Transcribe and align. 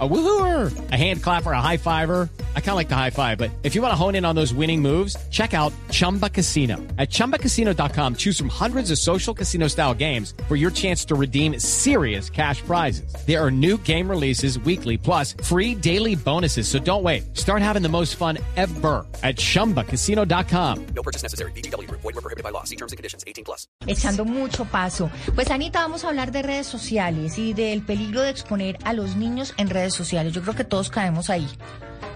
A 0.00 0.08
woohooer, 0.08 0.90
a 0.90 0.96
hand 0.96 1.22
clapper, 1.22 1.52
a 1.52 1.60
high 1.60 1.76
fiver. 1.76 2.28
I 2.56 2.60
kind 2.60 2.70
of 2.70 2.76
like 2.76 2.88
the 2.88 2.96
high 2.96 3.10
five, 3.10 3.38
but 3.38 3.52
if 3.62 3.76
you 3.76 3.82
want 3.82 3.92
to 3.92 3.96
hone 3.96 4.16
in 4.16 4.24
on 4.24 4.34
those 4.34 4.52
winning 4.52 4.82
moves, 4.82 5.16
check 5.30 5.54
out 5.54 5.72
Chumba 5.92 6.28
Casino. 6.28 6.78
At 6.98 7.10
ChumbaCasino.com, 7.10 8.16
choose 8.16 8.36
from 8.36 8.48
hundreds 8.48 8.90
of 8.90 8.98
social 8.98 9.32
casino 9.32 9.68
style 9.68 9.94
games 9.94 10.34
for 10.48 10.56
your 10.56 10.72
chance 10.72 11.04
to 11.04 11.14
redeem 11.14 11.60
serious 11.60 12.28
cash 12.28 12.60
prizes. 12.62 13.14
There 13.24 13.40
are 13.40 13.52
new 13.52 13.78
game 13.78 14.10
releases 14.10 14.58
weekly, 14.58 14.96
plus 14.98 15.34
free 15.44 15.76
daily 15.76 16.16
bonuses. 16.16 16.66
So 16.66 16.80
don't 16.80 17.04
wait. 17.04 17.36
Start 17.36 17.62
having 17.62 17.82
the 17.82 17.88
most 17.88 18.16
fun 18.16 18.38
ever 18.56 19.06
at 19.22 19.36
ChumbaCasino.com. 19.36 20.86
No 20.86 21.02
purchase 21.04 21.22
necessary. 21.22 21.52
BGW. 21.52 21.88
Void 21.88 22.02
were 22.02 22.12
prohibited 22.14 22.42
by 22.42 22.50
law. 22.50 22.64
See 22.64 22.76
terms 22.76 22.90
and 22.90 22.96
conditions. 22.96 23.22
18 23.28 23.44
plus. 23.44 23.68
Echando 23.86 24.24
mucho 24.24 24.64
paso. 24.64 25.08
Pues 25.36 25.50
Anita, 25.50 25.80
vamos 25.80 26.04
a 26.04 26.08
hablar 26.08 26.32
de 26.32 26.42
redes 26.42 26.66
sociales 26.66 27.38
y 27.38 27.52
del 27.52 27.82
peligro 27.82 28.22
de 28.22 28.30
exponer 28.30 28.78
a 28.84 28.92
los 28.92 29.14
niños 29.14 29.54
en 29.56 29.70
redes 29.70 29.83
sociales. 29.92 30.32
Yo 30.32 30.40
creo 30.40 30.54
que 30.54 30.64
todos 30.64 30.88
caemos 30.88 31.28
ahí 31.28 31.46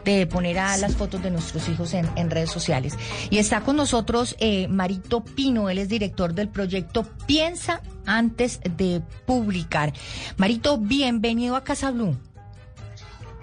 de 0.04 0.27
poner 0.27 0.58
a 0.58 0.77
las 0.78 0.96
fotos 0.96 1.22
de 1.22 1.30
nuestros 1.30 1.68
hijos 1.68 1.92
en, 1.92 2.08
en 2.16 2.30
redes 2.30 2.50
sociales. 2.50 2.94
Y 3.30 3.38
está 3.38 3.60
con 3.60 3.77
nosotros 3.77 4.36
eh, 4.38 4.66
Marito 4.68 5.22
Pino, 5.22 5.68
él 5.68 5.78
es 5.78 5.88
director 5.88 6.32
del 6.32 6.48
proyecto 6.48 7.04
Piensa 7.27 7.82
antes 8.06 8.60
de 8.77 9.02
publicar. 9.27 9.92
Marito, 10.38 10.78
bienvenido 10.78 11.56
a 11.56 11.64
Casa 11.64 11.91
Blue. 11.91 12.16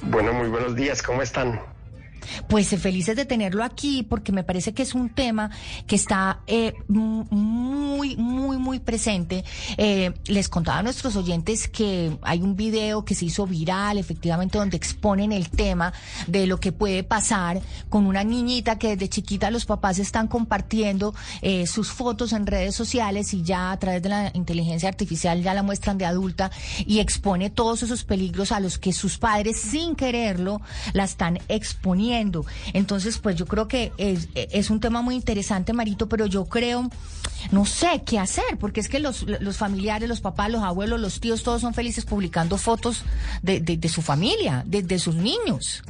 Bueno, 0.01 0.34
muy 0.34 0.48
buenos 0.49 0.76
días, 0.76 1.01
¿cómo 1.03 1.21
están? 1.21 1.62
Pues 2.47 2.71
eh, 2.73 2.77
felices 2.77 3.15
de 3.15 3.25
tenerlo 3.25 3.63
aquí 3.63 4.03
porque 4.03 4.31
me 4.31 4.43
parece 4.43 4.73
que 4.73 4.84
es 4.84 4.93
un 4.95 5.09
tema 5.09 5.49
que 5.88 5.95
está 5.95 6.39
eh, 6.48 6.73
muy, 6.88 8.15
muy, 8.17 8.57
muy 8.57 8.79
presente. 8.79 9.43
Eh, 9.77 10.13
les 10.27 10.49
contaba 10.49 10.79
a 10.79 10.84
nuestros 10.84 11.15
oyentes 11.15 11.67
que 11.67 12.18
hay 12.21 12.41
un 12.41 12.55
video 12.55 13.05
que 13.05 13.15
se 13.15 13.26
hizo 13.26 13.46
viral, 13.46 13.98
efectivamente, 13.98 14.57
donde 14.57 14.77
exponen 14.77 15.31
el 15.31 15.49
tema 15.49 15.93
de 16.27 16.48
lo 16.48 16.59
que 16.59 16.71
puede 16.71 17.03
pasar 17.03 17.62
con 17.90 18.05
una 18.05 18.23
niñita 18.23 18.77
que 18.77 18.90
desde 18.90 19.09
chiquita 19.09 19.51
los 19.51 19.65
papás 19.65 19.99
están 19.99 20.27
compartiendo 20.27 21.13
sus 21.65 21.91
fotos 21.91 22.34
en 22.34 22.48
redes 22.48 22.76
sociales 22.76 23.34
y 23.34 23.43
ya 23.43 23.71
a 23.71 23.79
través 23.79 24.01
de 24.01 24.09
la 24.09 24.31
inteligencia 24.34 24.90
artificial 24.90 25.41
ya 25.41 25.53
la 25.53 25.63
muestran 25.63 25.98
de 25.98 26.05
adulta 26.05 26.51
y 26.85 26.99
expone 26.99 27.49
todos 27.49 27.84
esos 27.84 28.03
peligros 28.03 28.51
a 28.51 28.59
los 28.59 28.77
que 28.77 28.93
sus 28.93 29.18
padres 29.18 29.59
sin 29.59 29.96
quererlo 29.96 30.62
la 30.93 31.03
están 31.03 31.40
exponiendo 31.48 32.15
entonces, 32.74 33.18
pues 33.18 33.35
yo 33.35 33.46
creo 33.46 33.68
que 33.68 33.91
es, 33.98 34.70
un 34.70 34.80
tema 34.80 35.02
muy 35.02 35.16
interesante, 35.16 35.74
Marito, 35.74 36.08
pero 36.08 36.26
yo 36.26 36.46
creo, 36.46 36.90
no 37.52 37.66
sé 37.66 38.04
qué 38.05 38.20
hacer, 38.20 38.58
porque 38.60 38.80
es 38.80 38.90
que 38.90 38.99
los, 38.99 39.24
los 39.24 39.58
familiares, 39.58 40.08
los 40.10 40.21
papás, 40.21 40.52
los 40.52 40.63
abuelos, 40.63 40.99
los 40.99 41.20
tíos, 41.20 41.43
todos 41.43 41.62
son 41.62 41.74
felices 41.74 42.05
publicando 42.05 42.58
fotos 42.58 43.04
de, 43.41 43.60
de, 43.60 43.90
su 43.90 44.02
familia, 44.02 44.63
de, 44.66 44.82
de 44.82 44.99
sus 44.99 45.16
niños. 45.16 45.84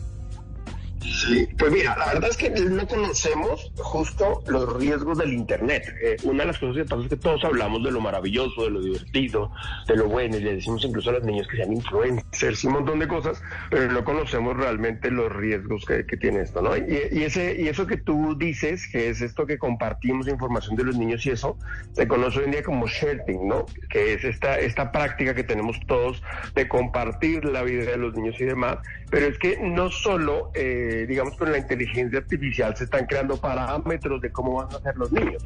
Sí, 1.06 1.48
pues 1.58 1.72
mira, 1.72 1.95
la 1.98 2.14
verdad 2.14 2.30
es 2.30 2.38
que 2.38 2.50
no 2.50 2.88
conocemos 2.88 3.72
justo 3.78 4.44
los 4.48 4.78
riesgos 4.78 5.17
del 5.17 5.34
Internet. 5.34 5.84
Eh, 6.02 6.17
una 6.23 6.44
de 6.44 6.47
las 6.47 6.59
cosas 6.59 6.78
que 6.78 6.86
pasa 6.86 7.03
es 7.03 7.09
que 7.09 7.17
todos 7.17 7.44
hablamos 7.44 7.84
de 7.84 7.92
lo 7.92 8.02
maravilloso, 8.02 8.64
de 8.64 8.72
lo 8.72 8.81
divertido, 8.81 9.52
de 9.88 9.95
lo 9.95 10.08
bueno, 10.08 10.38
y 10.38 10.42
le 10.42 10.56
decimos 10.56 10.84
incluso 10.84 11.12
a 11.12 11.14
los 11.14 11.23
niños 11.23 11.47
que 11.47 11.58
sean 11.58 11.72
influencers 11.72 12.64
y 12.64 12.67
un 12.67 12.73
montón 12.73 13.00
de 13.00 13.08
cosas, 13.08 13.42
pero 13.70 13.92
no 13.92 14.03
conocemos 14.03 14.58
realmente 14.58 15.12
los 15.12 15.31
riesgos 15.31 15.86
que, 15.86 16.03
tiene 16.16 16.42
esto, 16.42 16.62
¿no? 16.62 16.78
Y, 16.78 17.23
ese, 17.23 17.59
y 17.59 17.67
eso 17.67 17.86
que 17.86 17.97
tú 17.97 18.36
dices, 18.38 18.88
que 18.90 19.09
es 19.09 19.22
esto 19.22 19.45
que 19.45 19.58
compartimos 19.58 20.28
información 20.28 20.78
de 20.78 20.86
los 20.86 20.97
niños 20.97 21.25
y 21.25 21.31
eso, 21.31 21.58
se 21.92 22.08
conoce 22.08 22.40
hoy 22.40 22.45
en 22.45 22.52
día 22.52 22.64
como 22.64 22.88
sharing, 22.88 23.47
¿no? 23.47 23.66
Que 23.90 24.14
es 24.14 24.23
esta, 24.23 24.58
esta 24.59 24.92
práctica 24.92 25.36
que 25.36 25.44
tenemos 25.44 25.78
todos 25.88 26.23
de 26.56 26.67
compartir 26.69 27.44
la 27.44 27.64
vida 27.64 27.92
de 27.92 27.97
los 27.97 28.16
niños 28.16 28.40
y 28.40 28.45
demás, 28.45 28.78
pero 29.09 29.28
es 29.28 29.38
que 29.38 29.59
no 29.59 29.91
solo... 29.91 30.52
Eh, 30.56 30.94
eh, 30.95 31.06
digamos, 31.06 31.35
con 31.35 31.51
la 31.51 31.57
inteligencia 31.57 32.19
artificial 32.19 32.75
se 32.75 32.85
están 32.85 33.06
creando 33.06 33.35
parámetros 33.38 34.22
de 34.22 34.31
cómo 34.31 34.56
van 34.56 34.67
a 34.73 34.79
ser 34.79 34.95
los 34.95 35.11
niños. 35.11 35.44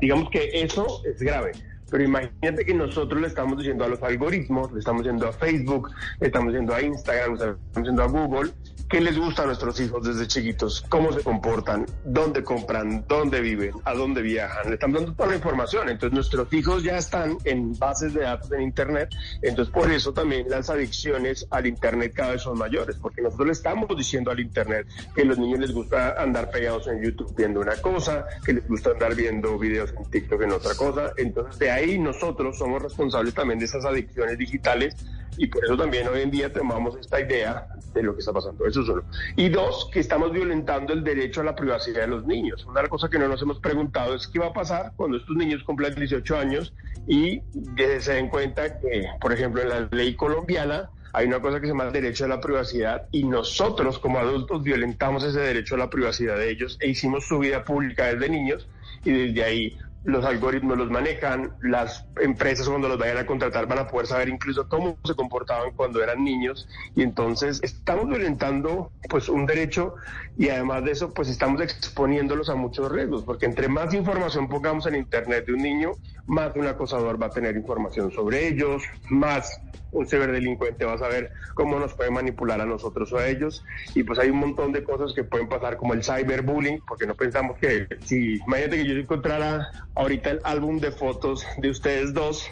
digamos 0.00 0.30
que 0.30 0.50
eso 0.52 1.02
es 1.04 1.20
grave. 1.20 1.52
Pero 1.92 2.04
imagínate 2.04 2.64
que 2.64 2.72
nosotros 2.72 3.20
le 3.20 3.28
estamos 3.28 3.58
diciendo 3.58 3.84
a 3.84 3.88
los 3.88 4.02
algoritmos, 4.02 4.72
le 4.72 4.78
estamos 4.78 5.02
diciendo 5.02 5.28
a 5.28 5.32
Facebook, 5.32 5.90
le 6.20 6.28
estamos 6.28 6.48
diciendo 6.48 6.74
a 6.74 6.80
Instagram, 6.80 7.32
le 7.32 7.34
estamos 7.34 7.58
diciendo 7.74 8.02
a 8.02 8.06
Google, 8.06 8.52
qué 8.92 9.00
les 9.00 9.18
gusta 9.18 9.44
a 9.44 9.46
nuestros 9.46 9.80
hijos 9.80 10.06
desde 10.06 10.26
chiquitos, 10.26 10.84
cómo 10.90 11.12
se 11.12 11.22
comportan, 11.22 11.86
dónde 12.04 12.44
compran, 12.44 13.06
dónde 13.08 13.40
viven, 13.40 13.72
a 13.84 13.94
dónde 13.94 14.20
viajan. 14.20 14.68
Le 14.68 14.74
estamos 14.74 15.00
dando 15.00 15.14
toda 15.14 15.30
la 15.30 15.36
información. 15.36 15.88
Entonces 15.88 16.14
nuestros 16.14 16.52
hijos 16.52 16.82
ya 16.82 16.98
están 16.98 17.38
en 17.44 17.78
bases 17.78 18.12
de 18.12 18.20
datos 18.20 18.52
en 18.52 18.60
Internet. 18.60 19.08
Entonces 19.40 19.72
por 19.72 19.90
eso 19.90 20.12
también 20.12 20.48
las 20.50 20.68
adicciones 20.68 21.46
al 21.50 21.66
Internet 21.66 22.12
cada 22.14 22.32
vez 22.32 22.42
son 22.42 22.58
mayores, 22.58 22.96
porque 22.96 23.22
nosotros 23.22 23.46
le 23.46 23.52
estamos 23.54 23.88
diciendo 23.96 24.30
al 24.30 24.40
Internet 24.40 24.86
que 25.14 25.22
a 25.22 25.24
los 25.24 25.38
niños 25.38 25.60
les 25.60 25.72
gusta 25.72 26.14
andar 26.22 26.50
pegados 26.50 26.86
en 26.86 27.02
YouTube 27.02 27.34
viendo 27.34 27.60
una 27.60 27.76
cosa, 27.76 28.26
que 28.44 28.52
les 28.52 28.68
gusta 28.68 28.90
andar 28.90 29.14
viendo 29.14 29.58
videos 29.58 29.94
en 29.96 30.10
TikTok 30.10 30.42
en 30.42 30.52
otra 30.52 30.74
cosa. 30.74 31.12
Entonces 31.16 31.58
de 31.58 31.70
ahí 31.70 31.81
nosotros 31.98 32.58
somos 32.58 32.82
responsables 32.82 33.34
también 33.34 33.58
de 33.58 33.66
esas 33.66 33.84
adicciones 33.84 34.38
digitales 34.38 34.96
y 35.36 35.46
por 35.46 35.64
eso 35.64 35.76
también 35.76 36.06
hoy 36.08 36.22
en 36.22 36.30
día 36.30 36.52
tomamos 36.52 36.96
esta 36.96 37.20
idea 37.20 37.66
de 37.94 38.02
lo 38.02 38.14
que 38.14 38.20
está 38.20 38.32
pasando. 38.32 38.66
Eso 38.66 38.84
solo. 38.84 39.04
Y 39.36 39.48
dos, 39.48 39.88
que 39.92 40.00
estamos 40.00 40.32
violentando 40.32 40.92
el 40.92 41.02
derecho 41.02 41.40
a 41.40 41.44
la 41.44 41.56
privacidad 41.56 42.02
de 42.02 42.08
los 42.08 42.26
niños. 42.26 42.64
Una 42.66 42.86
cosa 42.86 43.08
que 43.08 43.18
no 43.18 43.28
nos 43.28 43.40
hemos 43.42 43.58
preguntado 43.58 44.14
es 44.14 44.26
qué 44.26 44.38
va 44.38 44.48
a 44.48 44.52
pasar 44.52 44.92
cuando 44.96 45.16
estos 45.16 45.36
niños 45.36 45.62
cumplan 45.64 45.94
18 45.94 46.36
años 46.36 46.74
y 47.06 47.40
se 47.76 48.12
den 48.12 48.28
cuenta 48.28 48.78
que, 48.78 49.06
por 49.20 49.32
ejemplo, 49.32 49.62
en 49.62 49.68
la 49.68 49.88
ley 49.90 50.14
colombiana 50.14 50.90
hay 51.14 51.26
una 51.26 51.40
cosa 51.40 51.60
que 51.60 51.66
se 51.66 51.72
llama 51.72 51.90
derecho 51.90 52.24
a 52.24 52.28
la 52.28 52.40
privacidad 52.40 53.06
y 53.12 53.24
nosotros 53.24 53.98
como 53.98 54.18
adultos 54.18 54.62
violentamos 54.62 55.24
ese 55.24 55.40
derecho 55.40 55.74
a 55.74 55.78
la 55.78 55.90
privacidad 55.90 56.36
de 56.38 56.50
ellos 56.50 56.78
e 56.80 56.88
hicimos 56.88 57.26
su 57.26 57.38
vida 57.38 57.64
pública 57.64 58.06
desde 58.06 58.30
niños 58.30 58.66
y 59.04 59.10
desde 59.10 59.44
ahí 59.44 59.78
los 60.04 60.24
algoritmos 60.24 60.76
los 60.76 60.90
manejan, 60.90 61.52
las 61.62 62.06
empresas 62.20 62.68
cuando 62.68 62.88
los 62.88 62.98
vayan 62.98 63.18
a 63.18 63.26
contratar 63.26 63.66
van 63.66 63.78
a 63.78 63.86
poder 63.86 64.06
saber 64.06 64.28
incluso 64.28 64.68
cómo 64.68 64.98
se 65.04 65.14
comportaban 65.14 65.72
cuando 65.72 66.02
eran 66.02 66.24
niños 66.24 66.68
y 66.96 67.02
entonces 67.02 67.60
estamos 67.62 68.08
violentando 68.08 68.90
pues 69.08 69.28
un 69.28 69.46
derecho 69.46 69.94
y 70.36 70.48
además 70.48 70.84
de 70.84 70.92
eso 70.92 71.14
pues 71.14 71.28
estamos 71.28 71.60
exponiéndolos 71.60 72.48
a 72.50 72.54
muchos 72.54 72.90
riesgos 72.90 73.22
porque 73.22 73.46
entre 73.46 73.68
más 73.68 73.94
información 73.94 74.48
pongamos 74.48 74.86
en 74.86 74.96
internet 74.96 75.46
de 75.46 75.52
un 75.52 75.62
niño, 75.62 75.92
más 76.26 76.54
un 76.56 76.66
acosador 76.66 77.20
va 77.22 77.26
a 77.26 77.30
tener 77.30 77.56
información 77.56 78.10
sobre 78.10 78.48
ellos, 78.48 78.82
más 79.08 79.60
un 79.92 80.06
ciberdelincuente 80.06 80.84
va 80.84 80.94
a 80.94 80.98
saber 80.98 81.30
cómo 81.54 81.78
nos 81.78 81.94
puede 81.94 82.10
manipular 82.10 82.60
a 82.60 82.66
nosotros 82.66 83.12
o 83.12 83.18
a 83.18 83.28
ellos. 83.28 83.64
Y 83.94 84.02
pues 84.02 84.18
hay 84.18 84.30
un 84.30 84.38
montón 84.38 84.72
de 84.72 84.82
cosas 84.82 85.12
que 85.14 85.22
pueden 85.22 85.48
pasar, 85.48 85.76
como 85.76 85.92
el 85.92 86.02
cyberbullying, 86.02 86.80
porque 86.88 87.06
no 87.06 87.14
pensamos 87.14 87.58
que 87.58 87.86
si, 88.04 88.36
imagínate 88.36 88.78
que 88.78 88.86
yo 88.86 88.94
encontrara 88.96 89.70
ahorita 89.94 90.30
el 90.30 90.40
álbum 90.44 90.78
de 90.78 90.90
fotos 90.90 91.46
de 91.58 91.70
ustedes 91.70 92.14
dos, 92.14 92.48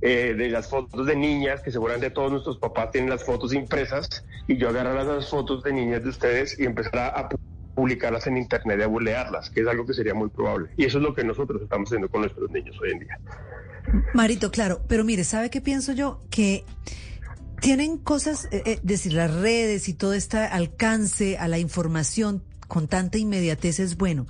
eh, 0.00 0.34
de 0.36 0.48
las 0.50 0.68
fotos 0.68 1.06
de 1.06 1.16
niñas, 1.16 1.62
que 1.62 1.70
seguramente 1.70 2.10
todos 2.10 2.30
nuestros 2.30 2.58
papás 2.58 2.90
tienen 2.90 3.10
las 3.10 3.24
fotos 3.24 3.52
impresas, 3.54 4.24
y 4.46 4.56
yo 4.56 4.68
agarrara 4.68 5.04
las 5.04 5.30
fotos 5.30 5.62
de 5.62 5.72
niñas 5.72 6.02
de 6.02 6.10
ustedes 6.10 6.58
y 6.58 6.64
empezara 6.64 7.08
a 7.08 7.28
publicarlas 7.74 8.26
en 8.26 8.36
internet 8.36 8.78
y 8.80 8.82
a 8.82 8.86
bulearlas, 8.86 9.50
que 9.50 9.60
es 9.62 9.66
algo 9.66 9.84
que 9.86 9.94
sería 9.94 10.14
muy 10.14 10.28
probable. 10.28 10.70
Y 10.76 10.84
eso 10.84 10.98
es 10.98 11.04
lo 11.04 11.14
que 11.14 11.24
nosotros 11.24 11.60
estamos 11.62 11.88
haciendo 11.88 12.08
con 12.08 12.20
nuestros 12.20 12.50
niños 12.50 12.76
hoy 12.80 12.92
en 12.92 12.98
día. 13.00 13.18
Marito, 14.14 14.50
claro, 14.50 14.80
pero 14.88 15.04
mire, 15.04 15.24
¿sabe 15.24 15.50
qué 15.50 15.60
pienso 15.60 15.92
yo? 15.92 16.22
Que 16.30 16.64
tienen 17.60 17.98
cosas, 17.98 18.46
eh, 18.50 18.62
eh, 18.66 18.78
decir, 18.82 19.14
las 19.14 19.34
redes 19.34 19.88
y 19.88 19.94
todo 19.94 20.14
este 20.14 20.38
alcance 20.38 21.38
a 21.38 21.48
la 21.48 21.58
información 21.58 22.42
con 22.68 22.88
tanta 22.88 23.18
inmediatez 23.18 23.80
es 23.80 23.96
bueno, 23.96 24.26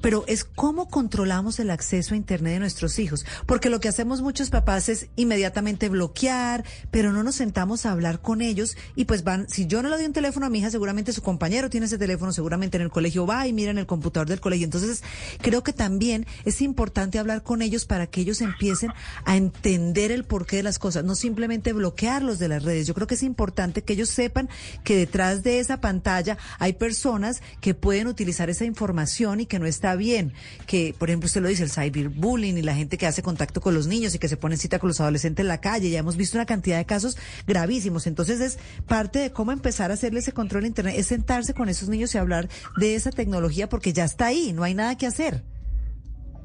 pero 0.00 0.24
es 0.26 0.44
cómo 0.44 0.88
controlamos 0.88 1.58
el 1.58 1.70
acceso 1.70 2.14
a 2.14 2.16
Internet 2.16 2.54
de 2.54 2.60
nuestros 2.60 2.98
hijos, 2.98 3.24
porque 3.46 3.70
lo 3.70 3.80
que 3.80 3.88
hacemos 3.88 4.22
muchos 4.22 4.50
papás 4.50 4.88
es 4.88 5.08
inmediatamente 5.16 5.88
bloquear, 5.88 6.64
pero 6.90 7.12
no 7.12 7.22
nos 7.22 7.36
sentamos 7.36 7.86
a 7.86 7.92
hablar 7.92 8.20
con 8.20 8.40
ellos 8.40 8.76
y 8.96 9.04
pues 9.04 9.24
van, 9.24 9.48
si 9.48 9.66
yo 9.66 9.82
no 9.82 9.88
le 9.88 9.96
doy 9.96 10.06
un 10.06 10.12
teléfono 10.12 10.46
a 10.46 10.50
mi 10.50 10.58
hija, 10.58 10.70
seguramente 10.70 11.12
su 11.12 11.22
compañero 11.22 11.70
tiene 11.70 11.86
ese 11.86 11.98
teléfono, 11.98 12.32
seguramente 12.32 12.76
en 12.76 12.82
el 12.82 12.90
colegio 12.90 13.26
va 13.26 13.46
y 13.46 13.52
mira 13.52 13.70
en 13.70 13.78
el 13.78 13.86
computador 13.86 14.28
del 14.28 14.40
colegio. 14.40 14.64
Entonces, 14.64 15.02
creo 15.40 15.62
que 15.62 15.72
también 15.72 16.26
es 16.44 16.60
importante 16.62 17.18
hablar 17.18 17.42
con 17.42 17.62
ellos 17.62 17.84
para 17.84 18.06
que 18.06 18.20
ellos 18.20 18.40
empiecen 18.40 18.90
a 19.24 19.36
entender 19.36 20.12
el 20.12 20.24
porqué 20.24 20.56
de 20.56 20.62
las 20.62 20.78
cosas, 20.78 21.04
no 21.04 21.14
simplemente 21.14 21.72
bloquearlos 21.72 22.38
de 22.38 22.48
las 22.48 22.62
redes. 22.62 22.86
Yo 22.86 22.94
creo 22.94 23.06
que 23.06 23.14
es 23.14 23.22
importante 23.22 23.82
que 23.82 23.92
ellos 23.94 24.08
sepan 24.08 24.48
que 24.84 24.96
detrás 24.96 25.42
de 25.42 25.58
esa 25.58 25.80
pantalla 25.80 26.38
hay 26.58 26.74
personas 26.74 27.42
que 27.60 27.74
pueden 27.78 28.06
utilizar 28.06 28.50
esa 28.50 28.64
información 28.64 29.40
y 29.40 29.46
que 29.46 29.58
no 29.58 29.66
está 29.66 29.96
bien. 29.96 30.32
Que, 30.66 30.94
por 30.98 31.08
ejemplo, 31.08 31.26
usted 31.26 31.40
lo 31.40 31.48
dice, 31.48 31.62
el 31.62 31.70
cyberbullying 31.70 32.58
y 32.58 32.62
la 32.62 32.74
gente 32.74 32.98
que 32.98 33.06
hace 33.06 33.22
contacto 33.22 33.60
con 33.60 33.74
los 33.74 33.86
niños 33.86 34.14
y 34.14 34.18
que 34.18 34.28
se 34.28 34.36
pone 34.36 34.56
en 34.56 34.60
cita 34.60 34.78
con 34.78 34.88
los 34.88 35.00
adolescentes 35.00 35.42
en 35.42 35.48
la 35.48 35.60
calle. 35.60 35.90
Ya 35.90 36.00
hemos 36.00 36.16
visto 36.16 36.36
una 36.36 36.46
cantidad 36.46 36.78
de 36.78 36.84
casos 36.84 37.16
gravísimos. 37.46 38.06
Entonces, 38.06 38.40
es 38.40 38.58
parte 38.86 39.18
de 39.20 39.32
cómo 39.32 39.52
empezar 39.52 39.90
a 39.90 39.94
hacerle 39.94 40.20
ese 40.20 40.32
control 40.32 40.64
en 40.64 40.68
Internet, 40.68 40.94
es 40.96 41.06
sentarse 41.06 41.54
con 41.54 41.68
esos 41.68 41.88
niños 41.88 42.14
y 42.14 42.18
hablar 42.18 42.48
de 42.76 42.94
esa 42.94 43.10
tecnología 43.10 43.68
porque 43.68 43.92
ya 43.92 44.04
está 44.04 44.26
ahí, 44.26 44.52
no 44.52 44.62
hay 44.62 44.74
nada 44.74 44.96
que 44.96 45.06
hacer. 45.06 45.44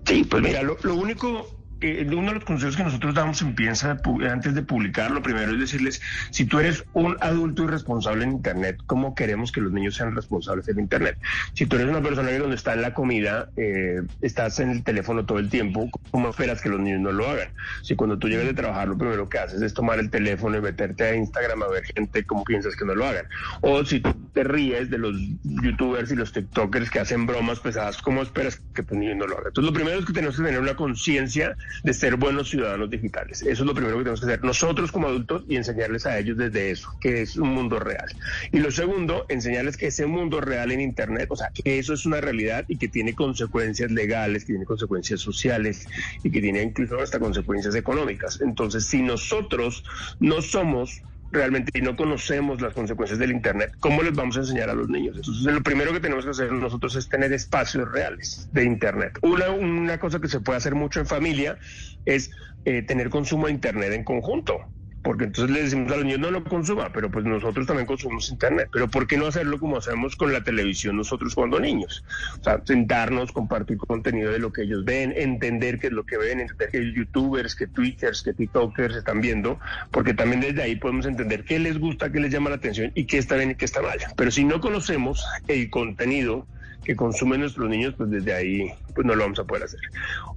Sí, 0.06 0.24
pues 0.24 0.44
mira, 0.44 0.62
lo, 0.64 0.96
único 0.96 1.63
uno 1.84 2.28
de 2.28 2.36
los 2.36 2.46
consejos 2.46 2.76
que 2.78 2.84
nosotros 2.84 3.14
damos 3.14 3.42
empieza 3.42 3.98
antes 4.30 4.56
de 4.56 4.62
publicar, 4.64 5.12
lo 5.12 5.22
primero 5.22 5.52
es 5.52 5.60
decirles, 5.60 6.02
si 6.32 6.46
tú 6.46 6.60
eres 6.60 6.84
un 6.94 7.18
adulto 7.22 7.64
irresponsable 7.64 8.24
en 8.24 8.32
Internet, 8.32 8.78
¿cómo 8.86 9.16
queremos 9.16 9.52
que 9.52 9.62
los 9.62 9.72
niños 9.72 9.96
sean 9.96 10.16
responsables 10.16 10.68
en 10.68 10.80
Internet? 10.80 11.18
Si 11.54 11.66
tú 11.66 11.76
eres 11.76 11.90
una 11.90 12.02
persona 12.02 12.30
que 12.30 12.40
donde 12.40 12.56
está 12.56 12.74
en 12.74 12.82
la 12.82 12.94
comida, 12.94 13.50
eh, 13.58 14.02
estás 14.22 14.60
en 14.60 14.70
el 14.70 14.84
teléfono 14.84 15.26
todo 15.26 15.40
el 15.40 15.50
tiempo, 15.50 15.90
¿cómo 16.12 16.30
esperas 16.30 16.62
que 16.62 16.70
los 16.70 16.80
niños 16.80 17.02
no 17.02 17.12
lo 17.12 17.28
hagan? 17.30 17.50
Si 17.82 17.96
cuando 17.96 18.18
tú 18.18 18.28
llegas 18.28 18.46
de 18.46 18.54
trabajar, 18.54 18.88
lo 18.88 18.98
primero 18.98 19.28
que 19.30 19.40
haces 19.40 19.62
es 19.62 19.74
tomar 19.74 20.00
el 20.00 20.10
teléfono 20.10 20.58
y 20.58 20.62
meterte 20.62 21.04
a 21.04 21.16
Instagram 21.16 21.64
a 21.64 21.68
ver 21.68 21.84
gente, 21.86 22.24
¿cómo 22.26 22.44
piensas 22.44 22.76
que 22.76 22.86
no 22.86 22.96
lo 22.96 23.06
hagan? 23.06 23.26
O 23.62 23.84
si 23.84 24.00
tú 24.00 24.14
te 24.34 24.44
ríes 24.44 24.90
de 24.90 24.98
los 24.98 25.16
youtubers 25.44 26.12
y 26.12 26.16
los 26.16 26.32
tiktokers 26.32 26.90
que 26.90 27.00
hacen 27.00 27.26
bromas 27.26 27.60
pesadas, 27.60 28.02
¿cómo 28.02 28.22
esperas 28.22 28.62
que 28.74 28.84
tu 28.84 28.96
niño 28.96 29.16
no 29.16 29.28
lo 29.28 29.38
haga? 29.38 29.48
Entonces, 29.48 29.72
lo 29.72 29.74
primero 29.74 30.00
es 30.00 30.06
que 30.06 30.14
tenemos 30.14 30.38
que 30.38 30.44
tener 30.44 30.60
una 30.60 30.76
conciencia 30.76 31.56
de 31.82 31.94
ser 31.94 32.16
buenos 32.16 32.50
ciudadanos 32.50 32.90
digitales. 32.90 33.42
Eso 33.42 33.64
es 33.64 33.68
lo 33.68 33.74
primero 33.74 33.98
que 33.98 34.04
tenemos 34.04 34.20
que 34.20 34.28
hacer 34.28 34.44
nosotros 34.44 34.92
como 34.92 35.08
adultos 35.08 35.44
y 35.48 35.56
enseñarles 35.56 36.06
a 36.06 36.18
ellos 36.18 36.38
desde 36.38 36.72
eso, 36.72 36.90
que 37.00 37.22
es 37.22 37.36
un 37.36 37.50
mundo 37.50 37.80
real. 37.80 38.08
Y 38.52 38.60
lo 38.60 38.72
segundo, 38.72 39.26
enseñarles 39.30 39.78
que 39.78 39.88
ese 39.88 40.06
mundo 40.06 40.42
real 40.42 40.72
en 40.72 40.82
Internet, 40.82 41.28
o 41.30 41.36
sea, 41.36 41.50
que 41.54 41.80
eso 41.80 41.94
es 41.94 42.06
una 42.06 42.22
realidad 42.22 42.66
y 42.68 42.78
que 42.78 42.88
tiene 42.88 43.14
consecuencias 43.14 43.92
legales, 43.92 44.46
que 44.46 44.54
tiene 44.54 44.66
consecuencias 44.66 45.22
sociales 45.22 45.88
y 46.24 46.32
que 46.32 46.42
tiene 46.42 46.62
incluso 46.62 47.00
hasta 47.00 47.20
consecuencias 47.20 47.76
económicas. 47.76 48.40
Entonces, 48.42 48.86
si 48.86 49.02
nosotros 49.02 49.84
no 50.20 50.42
somos 50.42 51.02
realmente 51.34 51.78
y 51.78 51.82
no 51.82 51.96
conocemos 51.96 52.62
las 52.62 52.74
consecuencias 52.74 53.20
del 53.20 53.32
Internet, 53.32 53.74
¿cómo 53.80 54.04
les 54.04 54.14
vamos 54.14 54.38
a 54.38 54.42
enseñar 54.42 54.70
a 54.70 54.74
los 54.74 54.88
niños? 54.88 55.18
Entonces, 55.18 55.44
lo 55.44 55.62
primero 55.62 55.92
que 55.92 56.00
tenemos 56.00 56.24
que 56.24 56.32
hacer 56.32 56.52
nosotros 56.52 56.96
es 56.96 57.10
tener 57.10 57.34
espacios 57.34 57.92
reales 57.92 58.48
de 58.54 58.64
Internet. 58.64 59.20
Una, 59.22 59.50
una 59.50 60.00
cosa 60.00 60.20
que 60.20 60.28
se 60.28 60.40
puede 60.40 60.58
hacer 60.58 60.76
mucho 60.76 61.00
en 61.00 61.08
familia 61.08 61.58
es 62.06 62.32
eh, 62.66 62.84
tener 62.84 63.10
consumo 63.10 63.48
de 63.48 63.54
Internet 63.54 63.92
en 63.94 64.04
conjunto 64.04 64.70
porque 65.04 65.26
entonces 65.26 65.54
le 65.54 65.64
decimos 65.64 65.92
a 65.92 65.98
los 65.98 66.06
niños 66.06 66.20
no 66.20 66.32
lo 66.32 66.44
consuma, 66.44 66.92
pero 66.94 67.12
pues 67.12 67.26
nosotros 67.26 67.68
también 67.68 67.86
consumimos 67.86 68.30
internet. 68.30 68.70
Pero 68.72 68.88
¿por 68.90 69.06
qué 69.06 69.18
no 69.18 69.28
hacerlo 69.28 69.60
como 69.60 69.78
hacemos 69.78 70.16
con 70.16 70.32
la 70.32 70.44
televisión 70.44 70.96
nosotros 70.96 71.36
cuando 71.36 71.60
niños? 71.60 72.04
O 72.40 72.44
sea, 72.44 72.62
sentarnos, 72.64 73.32
compartir 73.32 73.78
contenido 73.78 74.32
de 74.32 74.40
lo 74.40 74.54
que 74.54 74.64
ellos 74.64 74.86
ven, 74.86 75.14
entender 75.16 75.80
qué 75.80 75.88
es 75.88 75.94
lo 75.94 76.06
que 76.06 76.18
ven, 76.18 76.40
entender 76.40 76.70
que 76.70 76.94
youtubers, 76.94 77.56
que 77.56 77.68
twitters, 77.68 78.24
que 78.24 78.34
tiktokers 78.34 78.96
están 78.96 79.20
viendo, 79.20 79.60
porque 79.92 80.14
también 80.14 80.42
desde 80.42 80.64
ahí 80.64 80.78
podemos 80.78 81.06
entender 81.06 81.44
qué 81.44 81.60
les 81.60 81.78
gusta, 81.78 82.12
qué 82.12 82.20
les 82.20 82.32
llama 82.32 82.50
la 82.50 82.56
atención 82.56 82.92
y 82.96 83.06
qué 83.06 83.18
está 83.18 83.36
bien 83.36 83.52
y 83.52 83.56
qué 83.56 83.66
está 83.66 83.82
mal. 83.82 84.00
Pero 84.16 84.32
si 84.32 84.46
no 84.46 84.62
conocemos 84.62 85.26
el 85.48 85.70
contenido 85.70 86.48
que 86.84 86.96
consumen 86.96 87.42
nuestros 87.42 87.70
niños, 87.70 87.94
pues 87.98 88.10
desde 88.10 88.34
ahí 88.34 88.74
pues 88.94 89.06
no 89.06 89.16
lo 89.16 89.24
vamos 89.24 89.40
a 89.40 89.44
poder 89.44 89.64
hacer. 89.64 89.80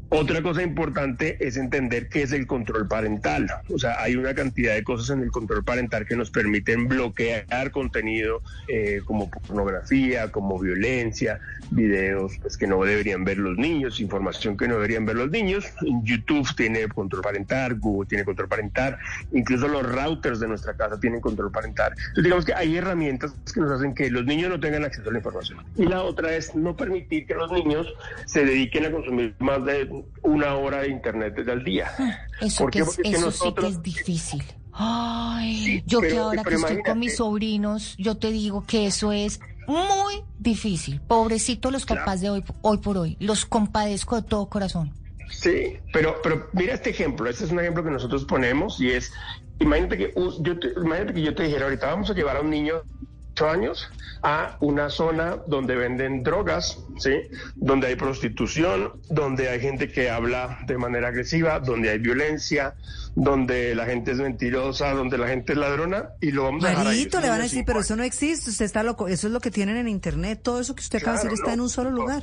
Otra 0.08 0.40
cosa 0.40 0.62
importante 0.62 1.36
es 1.40 1.56
entender 1.56 2.08
qué 2.08 2.22
es 2.22 2.32
el 2.32 2.46
control 2.46 2.86
parental. 2.86 3.48
O 3.72 3.78
sea, 3.78 4.00
hay 4.00 4.14
una 4.14 4.34
cantidad 4.34 4.74
de 4.74 4.84
cosas 4.84 5.10
en 5.10 5.22
el 5.22 5.32
control 5.32 5.64
parental 5.64 6.06
que 6.06 6.14
nos 6.14 6.30
permiten 6.30 6.86
bloquear 6.86 7.70
contenido 7.72 8.40
eh, 8.68 9.00
como 9.04 9.28
pornografía, 9.28 10.30
como 10.30 10.60
violencia, 10.60 11.40
videos 11.70 12.38
pues, 12.40 12.56
que 12.56 12.68
no 12.68 12.82
deberían 12.84 13.24
ver 13.24 13.38
los 13.38 13.58
niños, 13.58 14.00
información 14.00 14.56
que 14.56 14.68
no 14.68 14.74
deberían 14.74 15.06
ver 15.06 15.16
los 15.16 15.30
niños. 15.30 15.66
YouTube 16.02 16.48
tiene 16.56 16.86
control 16.88 17.22
parental, 17.22 17.74
Google 17.74 18.08
tiene 18.08 18.24
control 18.24 18.48
parental, 18.48 18.98
incluso 19.32 19.66
los 19.66 19.82
routers 19.82 20.38
de 20.38 20.46
nuestra 20.46 20.74
casa 20.74 21.00
tienen 21.00 21.20
control 21.20 21.50
parental. 21.50 21.92
Entonces 21.92 22.24
digamos 22.24 22.44
que 22.44 22.54
hay 22.54 22.76
herramientas 22.76 23.34
que 23.52 23.60
nos 23.60 23.72
hacen 23.72 23.92
que 23.92 24.08
los 24.10 24.24
niños 24.24 24.50
no 24.50 24.60
tengan 24.60 24.84
acceso 24.84 25.08
a 25.08 25.12
la 25.12 25.18
información. 25.18 25.58
Y 25.76 25.86
la 25.86 26.02
otra 26.02 26.34
es 26.36 26.54
no 26.54 26.76
permitir 26.76 27.26
que 27.26 27.34
los 27.34 27.50
niños 27.50 27.92
se 28.24 28.44
dediquen 28.44 28.86
a 28.86 28.90
consumir 28.92 29.34
más 29.40 29.64
de 29.64 29.95
una 30.22 30.54
hora 30.56 30.82
de 30.82 30.88
internet 30.88 31.36
al 31.48 31.64
día. 31.64 31.90
Eso, 32.40 32.66
que 32.66 32.80
es, 32.80 32.98
eso 33.04 33.30
sí 33.30 33.52
que 33.54 33.66
es 33.66 33.82
difícil. 33.82 34.42
Ay, 34.72 35.82
yo 35.86 36.00
que 36.00 36.18
ahora 36.18 36.42
que 36.42 36.54
estoy 36.54 36.82
con 36.82 36.98
mis 36.98 37.16
sobrinos, 37.16 37.96
yo 37.98 38.16
te 38.16 38.30
digo 38.30 38.64
que 38.66 38.86
eso 38.86 39.10
es 39.10 39.40
muy 39.66 40.22
difícil. 40.38 41.00
Pobrecito 41.00 41.70
los 41.70 41.86
papás 41.86 42.20
de 42.20 42.30
hoy, 42.30 42.44
hoy 42.62 42.78
por 42.78 42.98
hoy. 42.98 43.16
Los 43.20 43.46
compadezco 43.46 44.16
de 44.16 44.28
todo 44.28 44.48
corazón. 44.48 44.92
Sí, 45.30 45.78
pero, 45.92 46.16
pero 46.22 46.48
mira 46.52 46.74
este 46.74 46.90
ejemplo. 46.90 47.28
Este 47.28 47.44
es 47.44 47.50
un 47.50 47.60
ejemplo 47.60 47.82
que 47.82 47.90
nosotros 47.90 48.24
ponemos 48.26 48.80
y 48.80 48.90
es, 48.90 49.12
imagínate 49.58 49.98
que, 49.98 50.14
yo 50.40 50.52
imagínate 50.82 51.14
que 51.14 51.22
yo 51.22 51.34
te 51.34 51.44
dijera 51.44 51.64
ahorita 51.64 51.86
vamos 51.86 52.10
a 52.10 52.14
llevar 52.14 52.36
a 52.36 52.40
un 52.40 52.50
niño 52.50 52.82
años 53.44 53.90
a 54.22 54.56
una 54.60 54.88
zona 54.88 55.36
donde 55.46 55.76
venden 55.76 56.22
drogas, 56.22 56.78
¿sí? 56.98 57.12
donde 57.54 57.88
hay 57.88 57.96
prostitución, 57.96 59.00
donde 59.10 59.48
hay 59.48 59.60
gente 59.60 59.90
que 59.90 60.10
habla 60.10 60.58
de 60.66 60.78
manera 60.78 61.08
agresiva, 61.08 61.60
donde 61.60 61.90
hay 61.90 61.98
violencia, 61.98 62.74
donde 63.14 63.74
la 63.74 63.86
gente 63.86 64.12
es 64.12 64.18
mentirosa, 64.18 64.92
donde 64.92 65.18
la 65.18 65.28
gente 65.28 65.52
es 65.52 65.58
ladrona 65.58 66.10
y 66.20 66.32
lo 66.32 66.44
vamos 66.44 66.64
a 66.64 66.70
dejar 66.70 66.86
ahí. 66.86 67.04
le 67.04 67.28
van 67.28 67.40
a 67.40 67.44
decir, 67.44 67.64
pero 67.66 67.80
eso 67.80 67.94
no 67.96 68.02
existe, 68.02 68.50
usted 68.50 68.64
está 68.64 68.82
loco, 68.82 69.08
eso 69.08 69.26
es 69.26 69.32
lo 69.32 69.40
que 69.40 69.50
tienen 69.50 69.76
en 69.76 69.88
internet, 69.88 70.40
todo 70.42 70.60
eso 70.60 70.74
que 70.74 70.82
usted 70.82 70.98
acaba 70.98 71.18
de 71.18 71.24
decir 71.24 71.38
está 71.38 71.52
en 71.52 71.60
un 71.60 71.70
solo 71.70 71.90
lugar. 71.90 72.22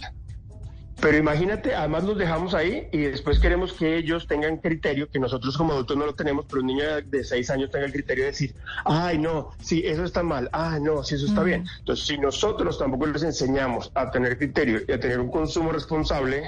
Pero 1.04 1.18
imagínate, 1.18 1.76
además 1.76 2.06
los 2.06 2.18
dejamos 2.18 2.54
ahí 2.54 2.88
y 2.94 3.00
después 3.00 3.38
queremos 3.38 3.74
que 3.74 3.98
ellos 3.98 4.26
tengan 4.26 4.56
criterio, 4.56 5.10
que 5.10 5.20
nosotros 5.20 5.58
como 5.58 5.74
adultos 5.74 5.98
no 5.98 6.06
lo 6.06 6.16
tenemos, 6.16 6.46
pero 6.46 6.62
un 6.62 6.68
niño 6.68 6.84
de 7.06 7.26
seis 7.26 7.50
años 7.50 7.70
tenga 7.72 7.86
el 7.88 7.92
criterio 7.92 8.24
de 8.24 8.32
decir, 8.32 8.56
ay, 8.86 9.18
no, 9.18 9.52
si 9.60 9.86
eso 9.86 10.06
está 10.06 10.24
mal, 10.24 10.50
ay, 10.54 10.80
no, 10.82 11.04
si 11.04 11.16
eso 11.16 11.26
está 11.26 11.44
bien. 11.44 11.66
Entonces, 11.80 12.06
si 12.06 12.18
nosotros 12.18 12.80
tampoco 12.80 13.08
les 13.08 13.22
enseñamos 13.24 13.92
a 13.96 14.12
tener 14.12 14.38
criterio 14.38 14.80
y 14.88 14.94
a 14.94 15.00
tener 15.02 15.20
un 15.20 15.30
consumo 15.30 15.74
responsable, 15.74 16.42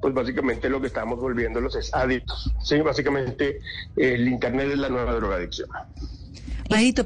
pues 0.00 0.12
básicamente 0.12 0.68
lo 0.68 0.80
que 0.80 0.88
estamos 0.88 1.20
volviéndolos 1.20 1.76
es 1.76 1.94
adictos. 1.94 2.52
Sí, 2.60 2.80
básicamente 2.80 3.60
el 3.94 4.26
Internet 4.26 4.70
es 4.72 4.78
la 4.78 4.88
nueva 4.88 5.14
drogadicción 5.14 5.68